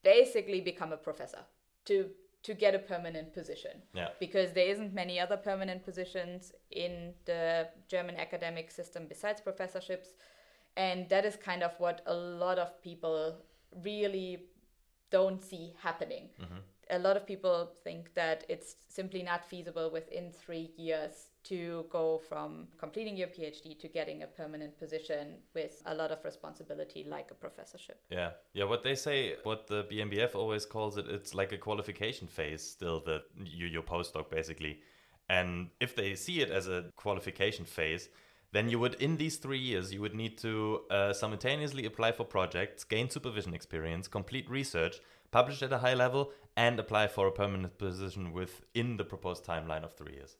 [0.03, 1.43] basically become a professor,
[1.85, 2.09] to
[2.43, 4.09] to get a permanent position Yeah.
[4.19, 10.09] because there isn't many other permanent positions in the German academic system besides professorships
[10.77, 13.41] and that is kind of what a lot of people
[13.83, 14.45] really
[15.09, 16.59] don't see happening mm-hmm.
[16.89, 22.17] a lot of people think that it's simply not feasible within three years to go
[22.29, 27.31] from completing your PhD to getting a permanent position with a lot of responsibility like
[27.31, 28.01] a professorship.
[28.09, 28.65] Yeah, yeah.
[28.65, 32.61] What they say, what the BMBF always calls it, it's like a qualification phase.
[32.61, 34.81] Still, the you your postdoc basically,
[35.29, 38.09] and if they see it as a qualification phase,
[38.51, 42.23] then you would in these three years you would need to uh, simultaneously apply for
[42.23, 44.99] projects, gain supervision experience, complete research,
[45.31, 49.83] publish at a high level, and apply for a permanent position within the proposed timeline
[49.83, 50.37] of three years.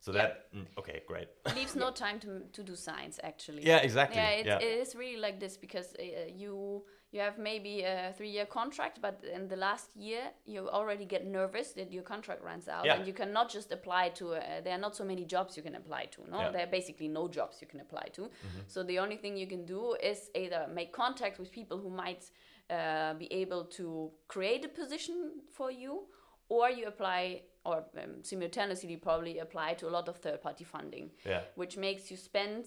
[0.00, 0.18] So Yeah.
[0.22, 1.28] that mm, okay, great.
[1.54, 4.16] leaves no time to, to do science actually yeah, exactly.
[4.16, 4.58] yeah, it, yeah.
[4.58, 9.00] it is really like this because uh, you you have maybe a three year contract,
[9.02, 12.94] but in the last year you already get nervous that your contract runs out, Yeah.
[12.96, 14.34] and you cannot just apply to.
[14.34, 16.20] Uh, there are not so many jobs you can apply to.
[16.20, 16.44] No, Yeah.
[16.44, 16.52] Mm-hmm.
[16.52, 18.30] there are basically no jobs you can apply to.
[18.68, 22.30] So the only thing you can do is either make contact with people who might
[22.70, 25.16] uh, be able to create a position
[25.52, 26.06] for you,
[26.48, 31.10] or you apply or um, simultaneously probably apply to a lot of third party funding
[31.26, 31.42] yeah.
[31.56, 32.64] which makes you spend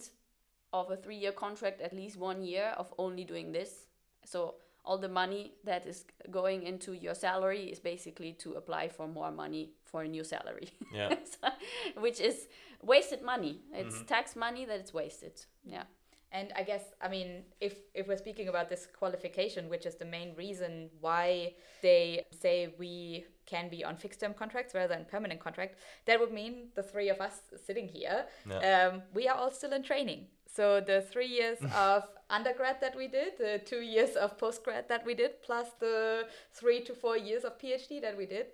[0.72, 3.88] of a three year contract at least one year of only doing this.
[4.26, 4.56] So
[4.86, 9.32] all the money that is going into your salary is basically to apply for more
[9.32, 10.70] money for a new salary.
[10.94, 11.16] Yeah.
[11.26, 12.48] So- which is
[12.82, 13.62] wasted money.
[13.74, 15.46] It's tax money that it's wasted.
[15.66, 15.84] Yeah.
[16.32, 20.06] And I guess, I mean, if, if we're speaking about this qualification, which is the
[20.06, 25.40] main reason why they say we can be on fixed term contracts rather than permanent
[25.40, 28.26] contract, that would mean the three of us sitting here,
[28.64, 30.26] um, we are all still in training.
[30.56, 35.04] So the three years of undergrad that we did, the two years of postgrad that
[35.04, 38.48] we did, plus the three to four years of PhD that we did,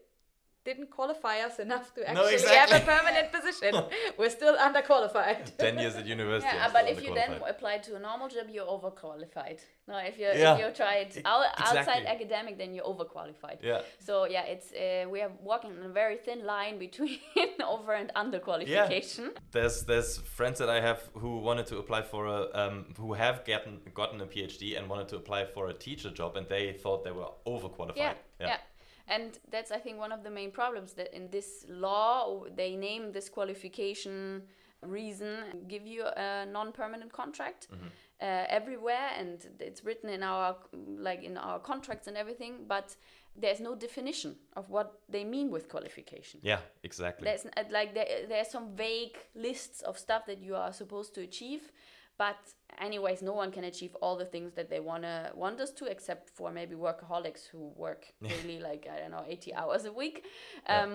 [0.69, 2.59] didn't qualify us enough to No, actually exactly.
[2.61, 3.71] have a permanent position.
[4.19, 5.39] We're still underqualified.
[5.65, 6.55] Ten years at university.
[6.55, 7.53] Yeah, but if you then underqualified.
[7.53, 9.59] apply to a normal job, you're overqualified.
[9.91, 13.57] No, if you Yeah, if you try it e- out, outside academic, then you're overqualified.
[13.71, 13.81] Yeah.
[14.07, 17.17] So yeah, it's uh, we are walking on a very thin line between
[17.73, 19.25] over and under qualification.
[19.55, 23.37] There's there's friends that I have who wanted to apply for a um, who have
[23.51, 26.99] gotten gotten a PhD and wanted to apply for a teacher job and they thought
[27.07, 27.97] they were overqualified.
[28.05, 28.57] Yeah, yeah.
[29.09, 33.11] And that's, I think, one of the main problems that in this law, they name
[33.11, 34.43] this qualification
[34.83, 37.67] reason, give you a non permanent contract.
[38.21, 40.53] Uh, everywhere and it's written in our
[40.97, 42.93] like in our contracts and everything but
[43.37, 47.23] there's no definition of what they mean with qualification Yeah, exactly.
[47.23, 51.21] there's uh, like there, there's some vague lists of stuff that you are supposed to
[51.21, 51.71] achieve
[52.19, 52.37] but
[52.79, 56.29] anyways no one can achieve all the things that they wanna want us to except
[56.37, 60.17] for maybe workaholics who work really like i don't know 80 hours a week
[60.67, 60.83] Yeah.
[60.83, 60.93] Um,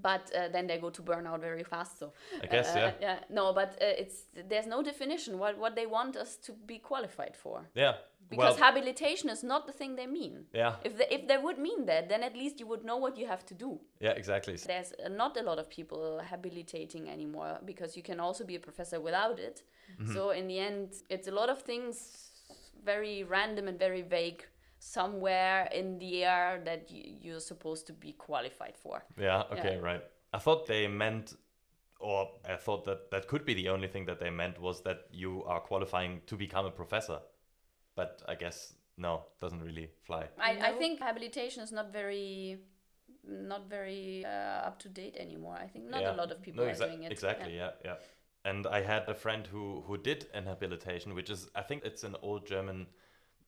[0.00, 2.92] but uh, then they go to burnout very fast so I guess, uh, yeah.
[3.00, 6.78] yeah no but uh, it's there's no definition what what they want us to be
[6.78, 7.94] qualified for yeah.
[8.28, 10.76] because well, habilitation is not the thing they mean yeah.
[10.84, 13.26] if they, if they would mean that then at least you would know what you
[13.26, 14.56] have to do Yeah, exactly.
[14.56, 18.60] there's uh, not a lot of people habilitating anymore because you can also be a
[18.60, 19.62] professor without it.
[20.00, 20.12] Mm-hmm.
[20.12, 22.30] So in the end, it's a lot of things
[22.84, 24.44] very random and very vague
[24.94, 29.02] somewhere in the air that y- you're supposed to be qualified for.
[29.18, 29.80] Yeah, okay, Yeah.
[29.90, 30.02] right.
[30.32, 31.34] I thought they meant
[31.98, 34.98] or I thought that that could be the only thing that they meant was that
[35.10, 37.18] you are qualifying to become a professor.
[37.94, 40.28] But I guess no, doesn't really fly.
[40.38, 42.58] I, I think habilitation is not very
[43.24, 45.56] not very uh, up to date anymore.
[45.64, 46.14] I think not Yeah.
[46.14, 47.12] a lot of people No, are doing it.
[47.12, 47.72] Exactly, yeah.
[47.84, 47.96] yeah,
[48.44, 52.04] And I had a friend who who did an habilitation, which is I think it's
[52.04, 52.86] an old German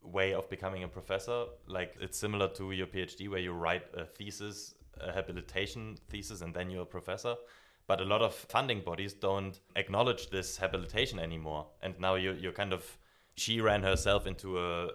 [0.03, 1.47] way of becoming a professor.
[1.67, 6.55] Like it's similar to your PhD where you write a thesis, a habilitation thesis, and
[6.55, 7.35] then you're a professor.
[7.87, 11.69] But a lot of funding bodies don't acknowledge this habilitation anymore.
[11.83, 12.99] And now you're, you're kind of,
[13.35, 14.91] she ran herself into a,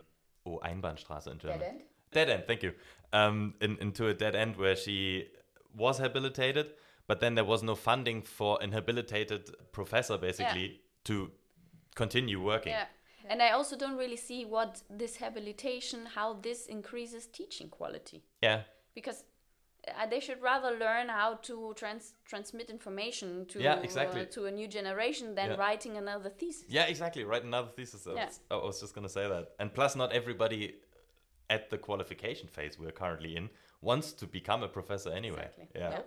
[0.45, 1.59] oh, Einbahnstraße in German.
[1.59, 1.81] Dead end?
[2.11, 2.73] Dead end, thank you.
[3.11, 5.27] Um, in, into a dead end where she
[5.75, 6.67] was habilitated,
[7.07, 11.31] but then there was no funding for an habilitated professor, basically, to
[11.95, 12.73] continue working.
[12.73, 12.85] Yeah.
[13.29, 18.23] And I also don't really see what this habilitation, how this increases teaching quality.
[18.41, 18.61] Yeah,
[18.95, 19.23] because
[19.87, 24.21] uh, they should rather learn how to trans- transmit information to Yeah, exactly.
[24.21, 25.55] uh, to a new generation than Yeah.
[25.57, 26.65] writing another thesis.
[26.69, 27.23] Yeah, exactly.
[27.23, 28.07] Write another thesis.
[28.07, 28.25] I, Yeah.
[28.25, 29.49] was, I was just going to say that.
[29.59, 30.75] And plus, not everybody
[31.49, 33.49] at the qualification phase we're currently in
[33.81, 35.49] wants to become a professor anyway.
[35.57, 35.81] Exactly.
[35.81, 35.89] Yeah.
[35.91, 36.01] Yeah.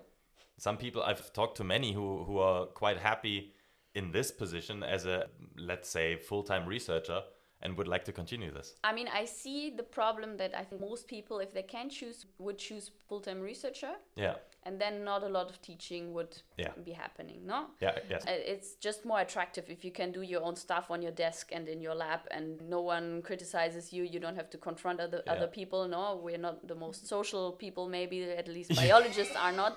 [0.58, 3.52] Some people, I've talked to many who, who are quite happy
[3.96, 5.26] in this position as a,
[5.70, 7.20] let's say, full time researcher.
[7.62, 8.68] and would like to continue this.
[8.84, 12.18] I mean, I see the problem that I think most people, if they can choose,
[12.44, 14.34] would choose full-time researcher, Yeah.
[14.66, 16.72] and then not a lot of teaching would Yeah.
[16.88, 17.38] be happening.
[17.52, 17.94] No, Yeah.
[18.10, 18.22] Yes.
[18.26, 21.44] Uh, it's just more attractive if you can do your own stuff on your desk
[21.56, 24.02] and in your lab, and no one criticizes you.
[24.14, 25.32] You don't have to confront other Yeah.
[25.34, 25.80] other people.
[25.88, 27.84] No, we're not the most social people.
[27.98, 29.74] Maybe at least biologists are not,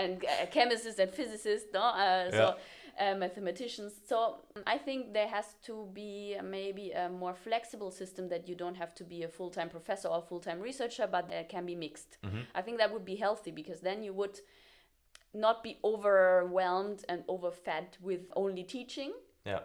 [0.00, 1.68] and uh, chemists and physicists.
[1.72, 2.36] No, uh, so.
[2.36, 2.54] Yeah.
[2.98, 3.94] Uh, mathematicians.
[4.06, 8.74] So I think there has to be maybe a more flexible system that you don't
[8.74, 11.74] have to be a full time professor or full time researcher, but it can be
[11.74, 12.18] mixed.
[12.54, 14.38] I think that would be healthy because then you would
[15.34, 19.12] not be overwhelmed and overfed with only teaching
[19.46, 19.60] yeah.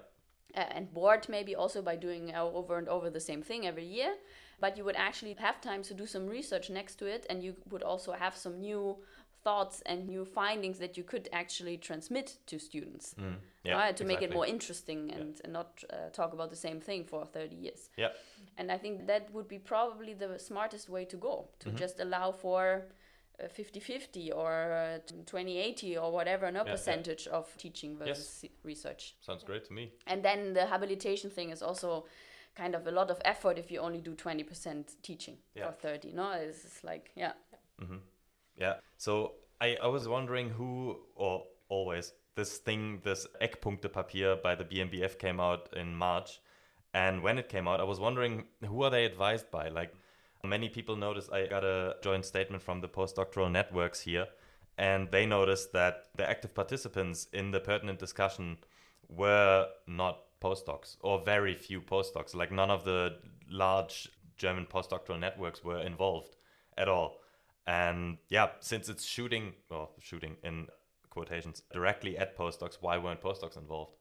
[0.56, 3.86] uh, and bored maybe also by doing uh, over and over the same thing every
[3.86, 4.14] year
[4.60, 7.56] but you would actually have time to do some research next to it and you
[7.70, 8.98] would also have some new
[9.48, 13.36] thoughts and new findings that you could actually transmit to students Mm.
[13.64, 13.78] Yeah.
[13.82, 17.02] right, to make it more interesting and, and not uh, talk about the same thing
[17.12, 18.12] for 30 years Yeah.
[18.58, 21.84] and i think that would be probably the smartest way to go to Mm-hmm.
[21.86, 22.64] just allow for
[23.40, 26.72] uh, 50-50 or uh, 20-80 or whatever no yeah.
[26.72, 29.84] percentage of teaching versus research Sounds great to me.
[30.12, 31.90] and then the habilitation thing is also
[32.62, 35.66] kind of a lot of effort if you only do 20% teaching Yeah.
[35.66, 37.34] for 30 no it's like yeah
[38.58, 38.76] Yeah.
[38.98, 45.18] So I, I was wondering who, or always, this thing, this Eckpunktepapier by the BMBF
[45.18, 46.40] came out in March.
[46.94, 49.70] And when it came out, I was wondering who are they advised by?
[49.70, 49.94] Like,
[50.44, 54.28] many people noticed I got a joint statement from the postdoctoral networks here.
[54.78, 58.58] And they noticed that the active participants in the pertinent discussion
[59.10, 62.36] were not postdocs or very few postdocs.
[62.36, 63.18] Like, none of the
[63.50, 66.36] large German postdoctoral networks were involved
[66.78, 67.20] at all.
[67.68, 70.68] And yeah, since it's shooting, well, shooting in
[71.10, 73.92] quotations directly at postdocs, why weren't postdocs involved?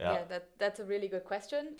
[0.00, 0.12] Yeah.
[0.14, 1.76] Yeah, that, that's a really good question.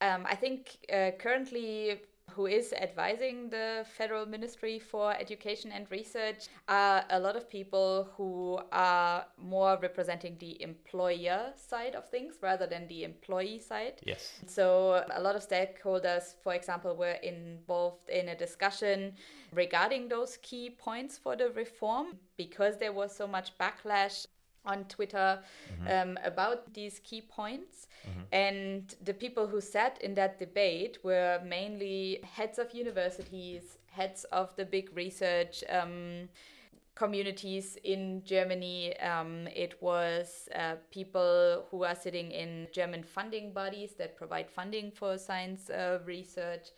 [0.00, 6.48] Um, I think uh, currently, who is advising the Federal Ministry for Education and Research
[6.68, 12.66] are a lot of people who are more representing the employer side of things rather
[12.66, 14.00] than the employee side.
[14.04, 14.40] Yes.
[14.46, 19.14] So, a lot of stakeholders, for example, were involved in a discussion
[19.52, 24.26] regarding those key points for the reform because there was so much backlash
[24.64, 25.40] on Twitter
[25.88, 27.88] um, about these key points.
[28.32, 34.54] And the people who sat in that debate were mainly heads of universities, heads of
[34.56, 35.62] the big research.
[35.68, 36.28] Um,
[36.94, 38.98] communities in Germany.
[39.00, 44.90] Um, it was uh, people who are sitting in German funding bodies that provide funding
[44.90, 46.68] for science uh, research.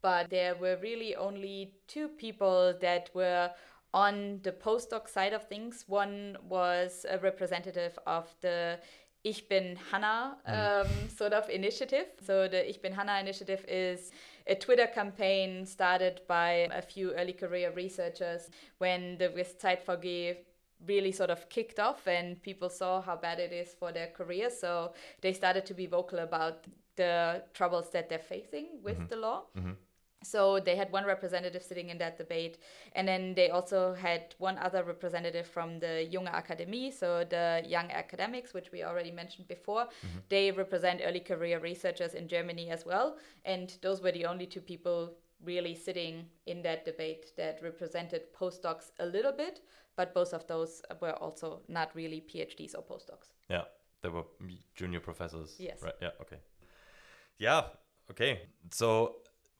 [0.00, 3.50] But there were really only two people that were
[3.94, 5.84] on the postdoc side of things.
[5.86, 8.80] One was a representative of the
[9.22, 10.84] Ich bin Hanna mm.
[10.84, 12.06] um, sort of initiative.
[12.26, 14.10] So the Ich bin Hanna initiative is
[14.46, 20.36] a Twitter campaign started by a few early career researchers when the VG
[20.86, 24.50] really sort of kicked off and people saw how bad it is for their career.
[24.50, 26.64] So they started to be vocal about
[26.96, 29.06] the troubles that they're facing with mm-hmm.
[29.08, 29.44] the law.
[29.56, 29.72] Mm-hmm.
[30.22, 32.58] So they had one representative sitting in that debate,
[32.94, 37.90] and then they also had one other representative from the Junge Akademie, so the young
[37.90, 39.84] academics, which we already mentioned before.
[39.84, 40.18] Mm-hmm.
[40.30, 44.62] They represent early career researchers in Germany as well, and those were the only two
[44.62, 49.60] people really sitting in that debate that represented postdocs a little bit,
[49.94, 53.28] but both of those were also not really PhDs or postdocs.
[53.50, 53.64] Yeah.
[54.04, 54.24] They were
[54.74, 55.56] junior professors.
[55.58, 55.82] Yes.
[55.82, 55.94] Right.
[56.02, 56.10] Yeah.
[56.20, 56.36] Okay.
[57.38, 57.62] Yeah.
[58.10, 58.42] Okay.
[58.70, 59.16] So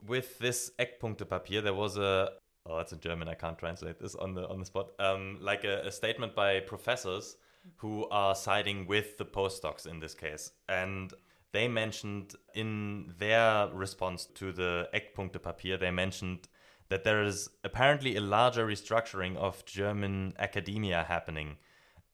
[0.06, 2.30] with this Eckpunktepapier, there was a
[2.66, 3.28] oh, it's in German.
[3.28, 4.90] I can't translate this on the on the spot.
[4.98, 7.36] Um, like a, a statement by professors
[7.76, 11.12] who are siding with the postdocs in this case, and
[11.52, 16.48] they mentioned in their response to the Eckpunktepapier, they mentioned
[16.88, 21.56] that there is apparently a larger restructuring of German academia happening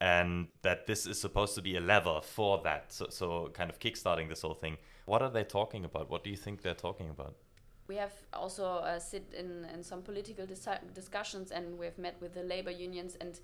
[0.00, 2.92] and that this is supposed to be a lever for that.
[2.92, 4.78] So, so kind of kickstarting this whole thing.
[5.06, 6.10] What are they talking about?
[6.10, 7.36] What do you think they're talking about?
[7.90, 12.34] We have also uh, sit in, in some political dis- discussions and we've met with
[12.34, 13.40] the labor unions and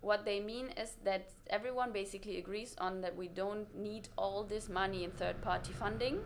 [0.00, 4.70] what they mean is that everyone basically agrees on that we don't need all this
[4.70, 6.16] money in third party funding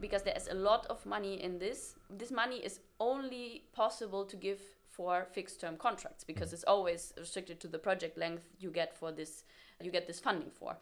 [0.00, 1.94] because there's a lot of money in this.
[2.10, 7.60] This money is only possible to give for fixed term contracts because it's always restricted
[7.60, 9.44] to the project length you get for this
[9.80, 10.76] you get this funding for.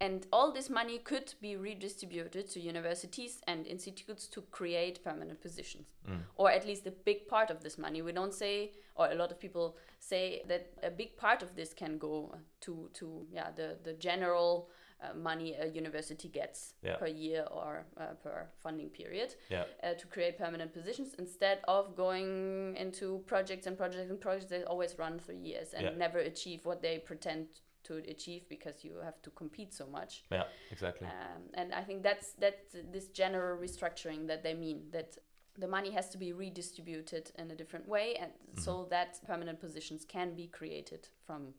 [0.00, 5.88] And all this money could be redistributed to universities and institutes to create permanent positions,
[6.36, 8.02] or at least a big part of this money.
[8.02, 11.72] We don't say, or a lot of people say that a big part of this
[11.74, 14.68] can go to to yeah the the general
[15.02, 16.96] uh, money a university gets Yeah.
[16.96, 19.64] per year or uh, per funding period Yeah.
[19.82, 24.64] uh, to create permanent positions instead of going into projects and projects and projects that
[24.66, 25.96] always run for years and Yeah.
[25.96, 27.46] never achieve what they pretend
[27.84, 30.24] to achieve because you have to compete so much.
[30.30, 30.44] Yeah.
[30.70, 31.06] Exactly.
[31.06, 35.18] Um, and I think that's that's this general restructuring that they mean that
[35.58, 40.04] the money has to be redistributed in a different way, and so that permanent positions
[40.04, 41.54] can be created from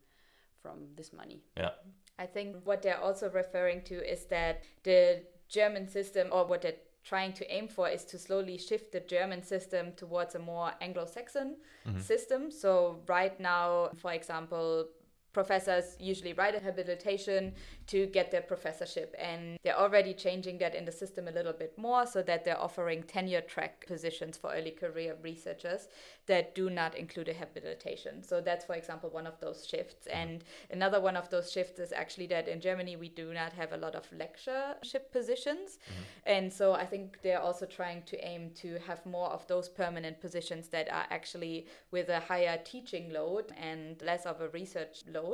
[0.61, 1.43] from this money.
[1.55, 1.69] Yeah.
[2.17, 6.81] I think what they're also referring to is that the German system, or what they're
[7.03, 11.05] trying to aim for, is to slowly shift the German system towards a more Anglo
[11.05, 11.57] Saxon
[11.99, 12.49] system.
[12.49, 14.87] So, right now, for example,
[15.35, 17.53] professors usually write a habilitation
[17.87, 21.77] to get their professorship and they're already changing that in the system a little bit
[21.77, 25.89] more so that they're offering tenure track positions for early career researchers
[26.27, 28.23] that do not include a habilitation.
[28.23, 30.07] So that's for example one of those shifts.
[30.07, 30.19] Mm-hmm.
[30.19, 33.73] And another one of those shifts is actually that in germany we do not have
[33.73, 35.67] a lot of lectureship positions.
[35.73, 36.33] Mm-hmm.
[36.33, 40.21] And so i think they're also trying to aim to have more of those permanent
[40.21, 45.24] positions that are actually with a higher teaching load and less of a research load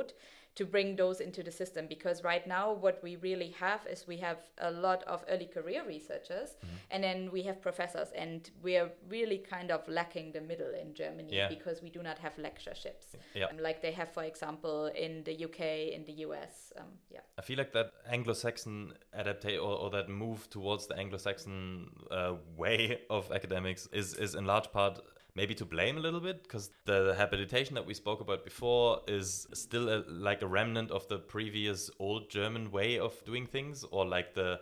[0.54, 4.18] to bring those into the system because right now what we really have is we
[4.18, 6.50] have a lot of early career researchers
[6.92, 10.88] and then we have professors and we are really kind of lacking the middle in
[11.02, 11.48] Germany Yeah.
[11.56, 13.46] because we do not have lectureships Yeah.
[13.50, 15.60] um, like they have for example in the UK
[15.96, 18.76] in the US um, yeah I feel like that Anglo-Saxon
[19.22, 24.44] adaptation or, or that move towards the Anglo-Saxon uh, way of academics is is in
[24.54, 24.94] large part
[25.34, 29.46] maybe to blame a little bit because the habilitation that we spoke about before is
[29.54, 34.04] still a, like a remnant of the previous old German way of doing things or
[34.04, 34.60] like the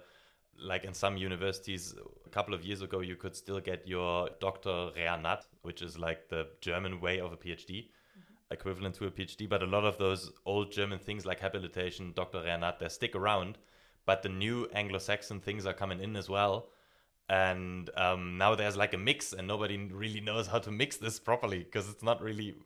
[0.62, 1.94] like in some universities
[2.26, 4.90] a couple of years ago you could still get your Dr.
[4.96, 5.18] rer.
[5.18, 5.46] nat.
[5.62, 8.52] which is like the German way of a PhD mm-hmm.
[8.52, 12.42] equivalent to a PhD, but a lot of those old German things like habilitation, Dr.
[12.42, 12.58] rer.
[12.58, 13.58] nat., they stick around,
[14.04, 16.68] but the new Anglo-Saxon things are coming in as well.
[17.30, 21.20] And um, now there's like a mix, and nobody really knows how to mix this
[21.20, 22.56] properly because it's not really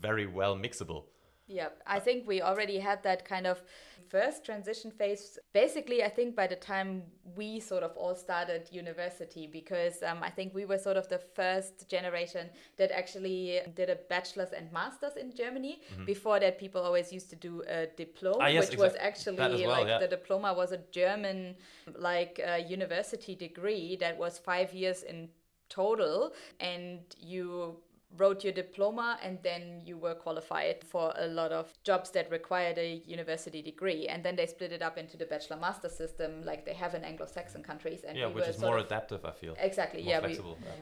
[0.00, 1.06] very well mixable.
[1.46, 3.62] Yeah, I think we already had that kind of
[4.08, 5.38] first transition phase.
[5.52, 7.02] Basically, I think by the time
[7.36, 11.18] we sort of all started university, because um, I think we were sort of the
[11.18, 15.80] first generation that actually did a bachelor's and master's in Germany.
[16.06, 18.42] Before that, people always used to do a diploma, Mm-hmm.
[18.42, 19.98] Ah, yes, which was actually well, like yeah.
[19.98, 21.56] the diploma was a German
[21.96, 25.28] like uh, university degree that was five years in
[25.68, 27.76] total, and you
[28.16, 32.78] wrote your diploma and then you were qualified for a lot of jobs that required
[32.78, 36.64] a university degree and then they split it up into the bachelor master system like
[36.64, 39.32] they have in anglo-saxon countries and Yeah, we which were is more of- adaptive, I
[39.32, 39.54] feel.
[39.58, 40.40] exactly more yeah we yeah.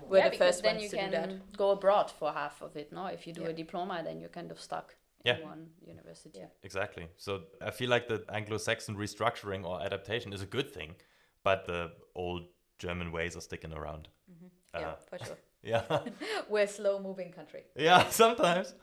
[0.08, 2.60] were yeah, the first then ones you to can do that go abroad for half
[2.62, 2.92] of it.
[2.92, 3.48] No, if you do Yeah.
[3.48, 5.38] a diploma, then you're kind of stuck Yeah.
[5.38, 6.38] in one university.
[6.40, 6.48] Yeah.
[6.62, 7.08] Exactly.
[7.16, 10.96] So I feel like the Anglo-Saxon restructuring or adaptation is a good thing,
[11.44, 12.42] but the old
[12.78, 14.08] German ways are sticking around.
[14.74, 15.82] yeah Uh, for sure yeah.
[16.48, 18.74] we're a slow moving country Yeah, sometimes.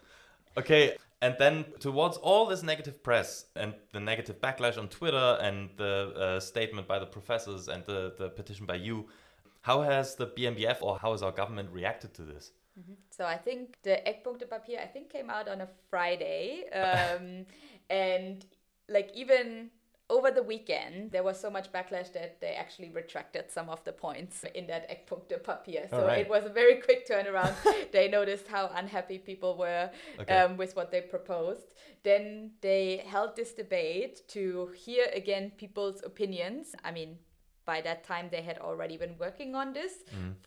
[0.57, 5.69] Okay, and then towards all this negative press and the negative backlash on Twitter and
[5.77, 9.07] the uh, statement by the professors and the, the petition by you,
[9.61, 12.51] how has the BMBF or how has our government reacted to this?
[13.09, 17.45] So I think the Eckpunktepapier I think came out on a Friday, um,
[17.89, 18.45] and
[18.88, 19.69] like even
[20.10, 23.91] over the weekend there was so much backlash that they actually retracted some of the
[23.91, 25.89] points in that Eckpunktepapier.
[25.89, 26.20] So Alright.
[26.22, 27.53] it was a very quick turnaround.
[27.91, 29.89] they noticed how unhappy people were
[30.20, 30.38] Okay.
[30.38, 31.68] um, with what they proposed.
[32.03, 36.76] Then they held this debate to hear again people's opinions.
[36.84, 37.18] I mean.
[37.70, 39.93] By that time, they had already been working on this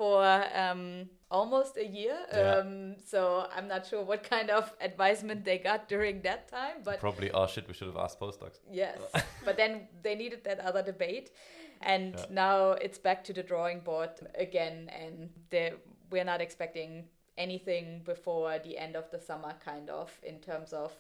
[0.00, 0.24] for
[0.64, 0.82] um,
[1.30, 2.16] almost a year.
[2.32, 2.36] Mm.
[2.36, 2.54] Yeah.
[2.56, 2.70] Um,
[3.12, 3.20] so
[3.56, 7.46] I'm not sure what kind of advisement they got during that time, but Probably, oh
[7.46, 8.58] shit, we should have asked postdocs.
[8.82, 8.98] yes.
[9.46, 9.72] but then
[10.04, 11.30] they needed that other debate,
[11.94, 12.26] and Yeah.
[12.44, 14.10] now it's back to the drawing board
[14.46, 15.30] again, and
[16.12, 16.90] we're not expecting
[17.38, 20.90] anything before the end of the summer, kind of, in terms of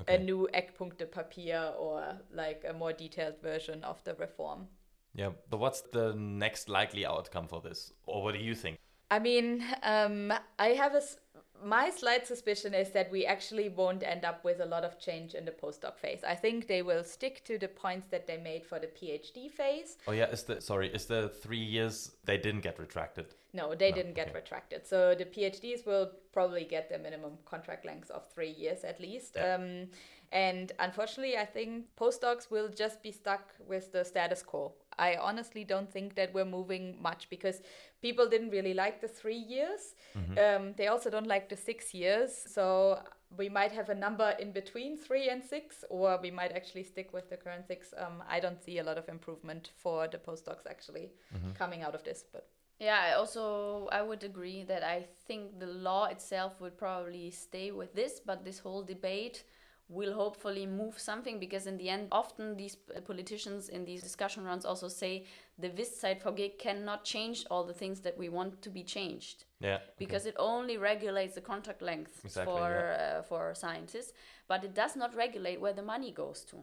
[0.00, 0.14] Okay.
[0.14, 1.98] a new Eckpunktepapier or
[2.42, 4.68] like a more detailed version of the reform.
[5.14, 7.92] Yeah, but what's the next likely outcome for this?
[8.06, 8.78] Or what do you think?
[9.10, 10.98] I mean, um, I have a.
[10.98, 11.16] s-
[11.62, 15.34] My slight suspicion is that we actually won't end up with a lot of change
[15.34, 16.24] in the postdoc phase.
[16.24, 19.98] I think they will stick to the points that they made for the PhD phase.
[20.06, 23.26] Oh yeah, is the sorry, is the three years they didn't get retracted?
[23.52, 24.38] No, they No, didn't get okay.
[24.38, 24.86] retracted.
[24.86, 29.36] So the PhDs will probably get their minimum contract length of three years at least.
[29.36, 29.54] Yeah.
[29.56, 29.90] Um,
[30.32, 34.72] and unfortunately, I think postdocs will just be stuck with the status quo.
[34.98, 37.62] I honestly don't think that we're moving much because
[38.02, 39.94] people didn't really like the three years.
[40.16, 40.38] Mm-hmm.
[40.38, 42.30] Um, they also don't like the six years.
[42.46, 43.00] So
[43.36, 47.12] we might have a number in between three and six, or we might actually stick
[47.12, 47.94] with the current six.
[47.96, 51.10] Um, I don't see a lot of improvement for the postdocs actually
[51.54, 52.48] coming out of this, but
[52.80, 57.70] Yeah, I also I would agree that I think the law itself would probably stay
[57.72, 59.44] with this, but this whole debate
[59.90, 64.44] will hopefully move something because in the end often these uh, politicians in these discussion
[64.44, 65.24] rounds also say
[65.58, 69.74] the VG cannot change all the things that we want to be changed Yeah.
[69.74, 69.84] okay.
[69.98, 72.68] because it only regulates the contract length Exactly, for
[72.98, 74.12] uh, for scientists,
[74.48, 76.56] but it does not regulate where the money goes to.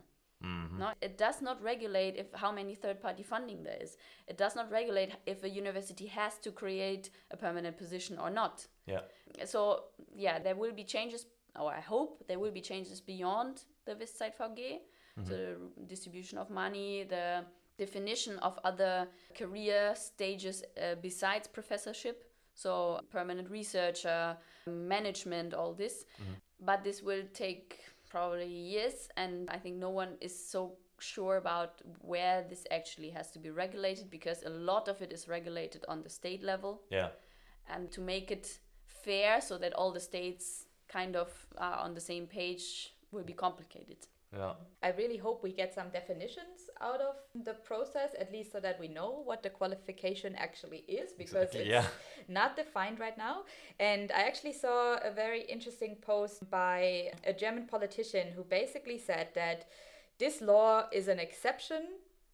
[0.44, 0.78] Mm-hmm.
[0.80, 3.98] No, it does not regulate if how many third-party funding there is.
[4.28, 8.68] It does not regulate if a university has to create a permanent position or not.
[8.86, 9.02] Yeah.
[9.46, 11.26] So yeah, there will be changes,
[11.60, 14.80] or I hope there will be changes beyond the WissZeitVG,
[15.26, 17.44] so the distribution of money, the
[17.78, 24.38] definition of other career stages uh, besides professorship, so permanent researcher,
[24.68, 26.06] management, all this.
[26.60, 27.80] But this will take
[28.10, 33.30] probably years, and I think no one is so sure about where this actually has
[33.32, 36.82] to be regulated because a lot of it is regulated on the state level.
[36.90, 37.10] Yeah.
[37.70, 42.02] and to make it fair so that all the states kind of are on the
[42.02, 43.98] same page will be complicated.
[44.36, 44.54] Yeah.
[44.84, 47.16] I really hope we get some definitions out of
[47.46, 51.60] the process, at least so that we know what the qualification actually is, because Exactly,
[51.62, 51.86] it's yeah.
[52.28, 53.44] not defined right now.
[53.80, 59.30] And I actually saw a very interesting post by a German politician who basically said
[59.36, 59.66] that
[60.20, 61.84] this law is an exception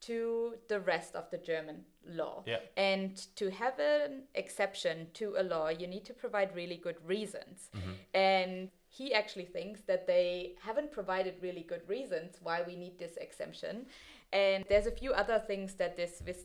[0.08, 2.44] to the rest of the German law.
[2.46, 2.60] Yeah.
[2.78, 7.70] And to have an exception to a law, you need to provide really good reasons.
[7.76, 7.92] Mm-hmm.
[8.14, 13.18] And he actually thinks that they haven't provided really good reasons why we need this
[13.18, 13.86] exemption.
[14.32, 16.44] And there's a few other things that this this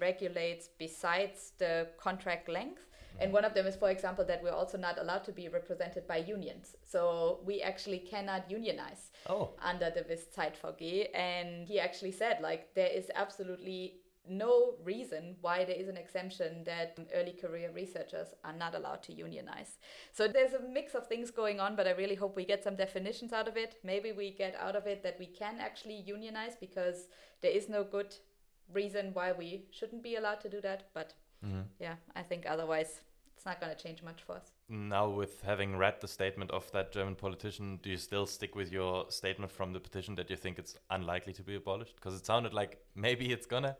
[0.00, 2.86] regulates besides the contract length.
[3.20, 6.06] And one of them is, for example, that we're also not allowed to be represented
[6.06, 6.76] by unions.
[6.84, 9.50] So we actually cannot unionize Oh.
[9.62, 11.08] under the VG.
[11.14, 16.62] And he actually said, like, there is absolutely no reason why there is an exemption
[16.64, 19.78] that early career researchers are not allowed to unionize.
[20.12, 22.76] So there's a mix of things going on, but I really hope we get some
[22.76, 23.80] definitions out of it.
[23.82, 27.08] Maybe we get out of it that we can actually unionize because
[27.40, 28.14] there is no good
[28.72, 30.84] reason why we shouldn't be allowed to do that.
[30.94, 31.62] But Mm-hmm.
[31.80, 33.00] yeah, I think otherwise
[33.36, 34.52] it's not going to change much for us.
[34.68, 38.70] Now, with having read the statement of that German politician, do you still stick with
[38.70, 41.96] your statement from the petition that you think it's unlikely to be abolished?
[41.96, 43.76] Because it sounded like maybe it's gonna.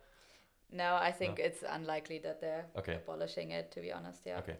[0.72, 2.94] No, I think it's unlikely that they're Okay.
[2.96, 4.22] abolishing it, to be honest.
[4.26, 4.38] Yeah.
[4.38, 4.56] Okay.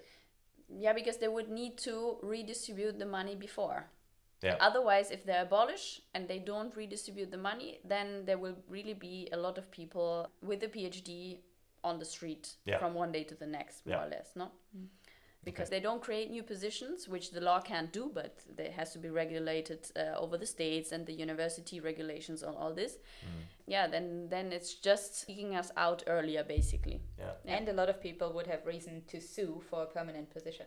[0.68, 3.90] Yeah, because they would need to redistribute the money before.
[4.42, 4.57] Yeah.
[4.61, 9.28] Otherwise, if they abolish and they don't redistribute the money, then there will really be
[9.32, 11.38] a lot of people with a PhD
[11.85, 12.78] on the street Yeah.
[12.78, 14.07] from one day to the next, more Yeah.
[14.07, 14.51] or less, no?
[15.45, 18.99] Because they don't create new positions, which the law can't do, but it has to
[19.01, 22.99] be regulated uh, over the states and the university regulations on all this.
[23.24, 23.43] Mm.
[23.66, 27.01] Yeah, then then it's just kicking us out earlier, basically.
[27.18, 27.33] Yeah.
[27.45, 27.57] Yeah.
[27.57, 30.66] And a lot of people would have reason to sue for a permanent position.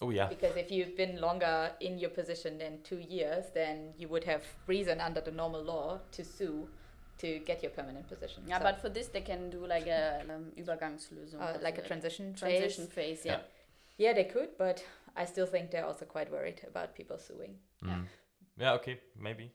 [0.00, 0.28] Oh yeah.
[0.28, 4.42] Because if you've been longer in your position than two years, then you would have
[4.66, 6.68] reason under the normal law to sue
[7.18, 8.42] to get your permanent position.
[8.46, 11.40] Yeah, So, but for this they can do like a um, Übergangslösung.
[11.40, 13.20] uh, like a transition transition phase.
[13.22, 13.26] phase.
[13.26, 13.32] Yeah.
[13.32, 13.42] Yeah.
[13.98, 14.84] Yeah, they could, but
[15.16, 17.58] I still think they're also quite worried about people suing.
[17.84, 18.06] Mm.
[18.56, 19.50] Yeah, okay, maybe.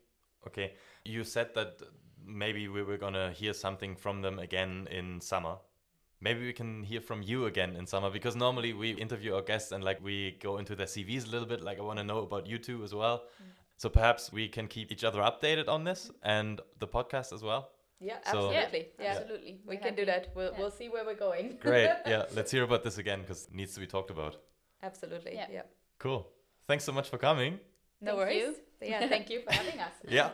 [0.46, 0.74] Okay.
[1.04, 1.80] You said that
[2.26, 5.56] maybe we were gonna hear something from them again in summer.
[6.20, 9.72] Maybe we can hear from you again in summer because normally we interview our guests
[9.72, 11.60] and like we go into their CVs a little bit.
[11.62, 13.24] Like I want to know about you too as well.
[13.76, 17.70] So perhaps we can keep each other updated on this and the podcast as well.
[18.00, 18.88] Yeah, So- absolutely.
[18.98, 19.60] Yeah, Yeah, absolutely.
[19.66, 20.28] we We're can do that.
[20.34, 20.58] We'll, Yeah.
[20.58, 21.58] we'll see where we're going.
[21.60, 21.90] Great.
[22.06, 24.36] yeah, let's hear about this again because it needs to be talked about.
[24.82, 25.34] absolutely.
[25.34, 25.46] Yeah.
[25.50, 25.62] Yeah.
[25.98, 26.28] Cool.
[26.68, 27.58] Thanks so much for coming.
[28.00, 28.42] No Thank worries.
[28.42, 28.56] you.
[28.90, 29.92] Yeah, thank you for having us.
[30.08, 30.30] Yeah.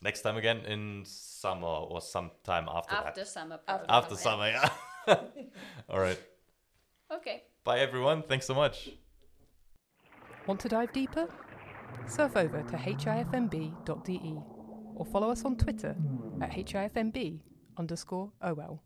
[0.00, 3.28] Next time again in summer or sometime after, After that.
[3.28, 3.60] summer.
[3.68, 3.96] After probably.
[3.96, 4.70] After summer, yeah.
[5.90, 6.18] All right.
[7.12, 7.42] Okay.
[7.64, 8.22] Bye, everyone.
[8.22, 8.88] Thanks so much.
[10.46, 11.28] Want to dive deeper?
[12.06, 14.38] Surf over to hifmb.de
[14.96, 15.96] or follow us on Twitter
[16.40, 17.40] at hifmb
[17.76, 18.82] underscore OL.